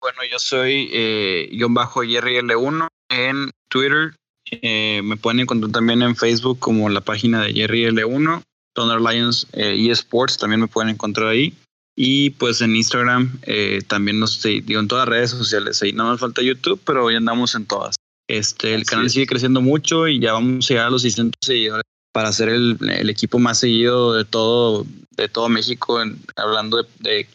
[0.00, 4.14] Bueno, yo soy eh, guion bajo Jerry L1 en Twitter.
[4.50, 8.42] Eh, me pueden encontrar también en Facebook como la página de Jerry L1.
[8.74, 11.54] Thunder Lions eh, eSports también me pueden encontrar ahí.
[11.96, 15.82] Y pues en Instagram eh, también nos digo en todas las redes sociales.
[15.82, 17.96] Ahí no nos falta YouTube, pero hoy andamos en todas.
[18.28, 21.84] Este, el canal sigue creciendo mucho y ya vamos a llegar a los 600 seguidores
[22.12, 24.86] para ser el, el equipo más seguido de todo,
[25.16, 26.00] de todo México,
[26.36, 27.26] hablando de, de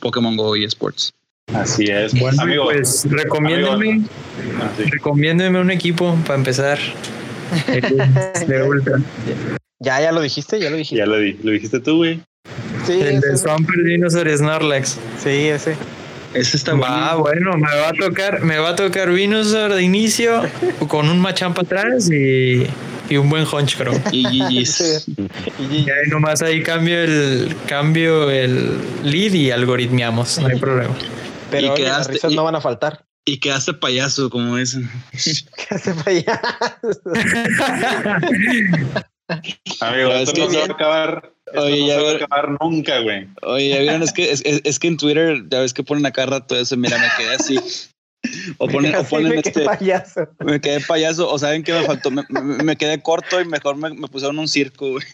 [0.00, 1.12] Pokémon Go y eSports.
[1.54, 2.18] Así es.
[2.18, 4.04] Bueno, amigo, pues recomiéndeme,
[4.90, 6.78] recomiéndeme un equipo para empezar.
[8.46, 8.98] de Ultra.
[9.80, 10.96] Ya, ya lo dijiste, ya lo dijiste.
[10.96, 12.20] Ya lo, lo dijiste tú, güey.
[12.86, 14.98] Sí, el de Swamper Dinosaur Snorlax.
[15.22, 15.76] Sí, ese.
[16.34, 16.94] Ese está bueno.
[16.94, 20.42] Ah, bueno, me va a tocar, me va a tocar Venusaur de inicio
[20.88, 22.66] con un Machamp atrás y,
[23.08, 23.94] y un buen Honchcrow.
[24.12, 30.58] Y, y, y, ahí nomás ahí cambio el cambio el lead y algoritmiamos, no hay
[30.58, 30.94] problema.
[31.50, 33.04] Pero y quedaste, las no van a faltar.
[33.24, 34.90] Y quedaste payaso, como dicen.
[35.68, 37.00] quedaste payaso.
[39.80, 41.32] Amigo, esto no se va a acabar.
[41.54, 43.28] Oye, ya no se va a acabar nunca, güey.
[43.42, 46.26] Oye, ya vieron, es que, es, es, que en Twitter, ya ves que ponen acá
[46.26, 47.58] rato eso, mira, me quedé así.
[48.58, 49.52] O ponen, o ponen me este.
[49.52, 50.28] Quedé payaso.
[50.40, 51.28] Me quedé payaso.
[51.28, 52.10] O saben que me faltó.
[52.10, 55.04] Me, me, quedé corto y mejor me, me pusieron un circo, güey.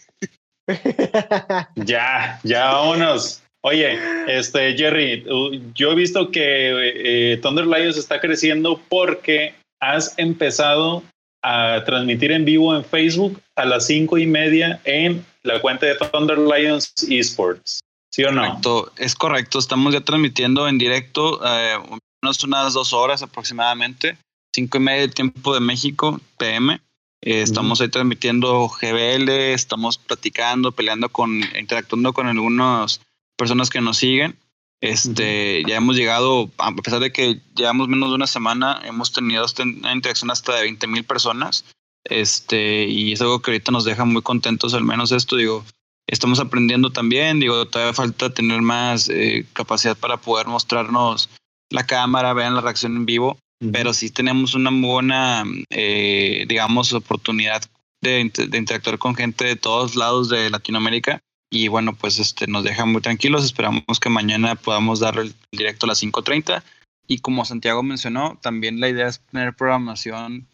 [1.75, 3.41] ya, ya, vámonos.
[3.61, 5.25] Oye, este Jerry,
[5.73, 11.03] yo he visto que eh, Thunder Lions está creciendo porque has empezado
[11.41, 15.95] a transmitir en vivo en Facebook a las cinco y media en la cuenta de
[15.95, 17.79] Thunder Lions Esports.
[18.11, 18.59] ¿Sí o no?
[18.97, 19.59] Es correcto.
[19.59, 21.77] Estamos ya transmitiendo en directo eh,
[22.21, 24.17] unas, unas dos horas aproximadamente,
[24.53, 26.81] cinco y media de tiempo de México, PM.
[27.21, 33.01] Eh, estamos ahí transmitiendo GBL, estamos platicando, peleando con, interactuando con algunos
[33.37, 34.37] personas que nos siguen.
[34.81, 39.45] Este, ya hemos llegado, a pesar de que llevamos menos de una semana, hemos tenido
[39.81, 41.65] una interacción hasta de 20 mil personas.
[42.05, 45.65] Este, y es algo que ahorita nos deja muy contentos, al menos esto, digo,
[46.07, 51.29] estamos aprendiendo también, digo, todavía falta tener más eh, capacidad para poder mostrarnos
[51.69, 53.37] la cámara, vean la reacción en vivo,
[53.73, 57.61] pero sí tenemos una buena, eh, digamos, oportunidad
[58.01, 62.63] de, de interactuar con gente de todos lados de Latinoamérica y bueno, pues este, nos
[62.63, 63.43] deja muy tranquilos.
[63.43, 66.63] Esperamos que mañana podamos dar el directo a las 5.30.
[67.07, 70.47] Y como Santiago mencionó, también la idea es tener programación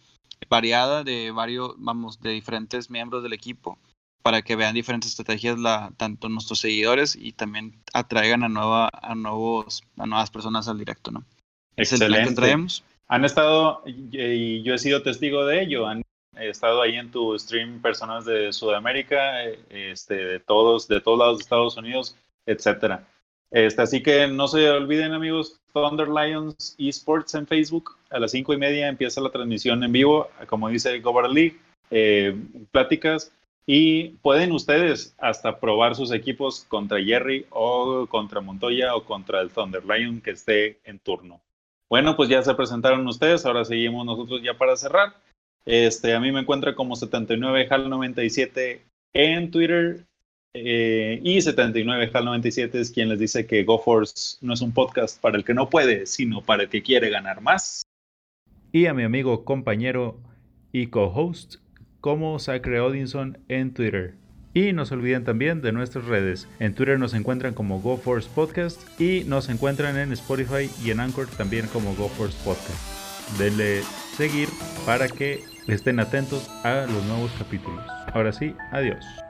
[0.49, 3.77] variada de varios, vamos, de diferentes miembros del equipo
[4.25, 9.13] para que vean diferentes estrategias la, tanto nuestros seguidores y también atraigan a, nueva, a,
[9.13, 11.23] nuevos, a nuevas personas al directo, ¿no?
[11.77, 12.21] Excelente.
[12.21, 16.04] Es el Han estado, y yo he sido testigo de ello, han
[16.37, 21.19] He estado ahí en tu stream personas de Sudamérica, eh, este, de todos, de todos
[21.19, 22.15] lados de Estados Unidos,
[22.45, 23.07] etcétera.
[23.51, 27.97] Este, así que no se olviden, amigos, Thunder Lions Esports en Facebook.
[28.09, 31.57] A las cinco y media empieza la transmisión en vivo, como dice Gobar League,
[31.91, 32.35] eh,
[32.71, 33.31] pláticas.
[33.67, 39.49] Y pueden ustedes hasta probar sus equipos contra Jerry o contra Montoya o contra el
[39.49, 41.41] Thunder Lion que esté en turno.
[41.89, 45.15] Bueno, pues ya se presentaron ustedes, ahora seguimos nosotros ya para cerrar.
[45.65, 48.79] Este, a mí me encuentra como 79HAL97
[49.13, 50.05] en Twitter.
[50.57, 55.19] Eh, y 79 HAL 97 es quien les dice que GoForce no es un podcast
[55.19, 57.81] para el que no puede, sino para el que quiere ganar más.
[58.71, 60.17] Y a mi amigo, compañero
[60.71, 61.55] y co-host
[61.99, 64.15] como Sacre Odinson en Twitter.
[64.53, 66.47] Y no se olviden también de nuestras redes.
[66.59, 71.27] En Twitter nos encuentran como GoForce Podcast y nos encuentran en Spotify y en Anchor
[71.27, 73.37] también como GoForce Podcast.
[73.37, 73.81] Denle
[74.15, 74.47] seguir
[74.85, 77.85] para que estén atentos a los nuevos capítulos.
[78.13, 79.24] Ahora sí, adiós.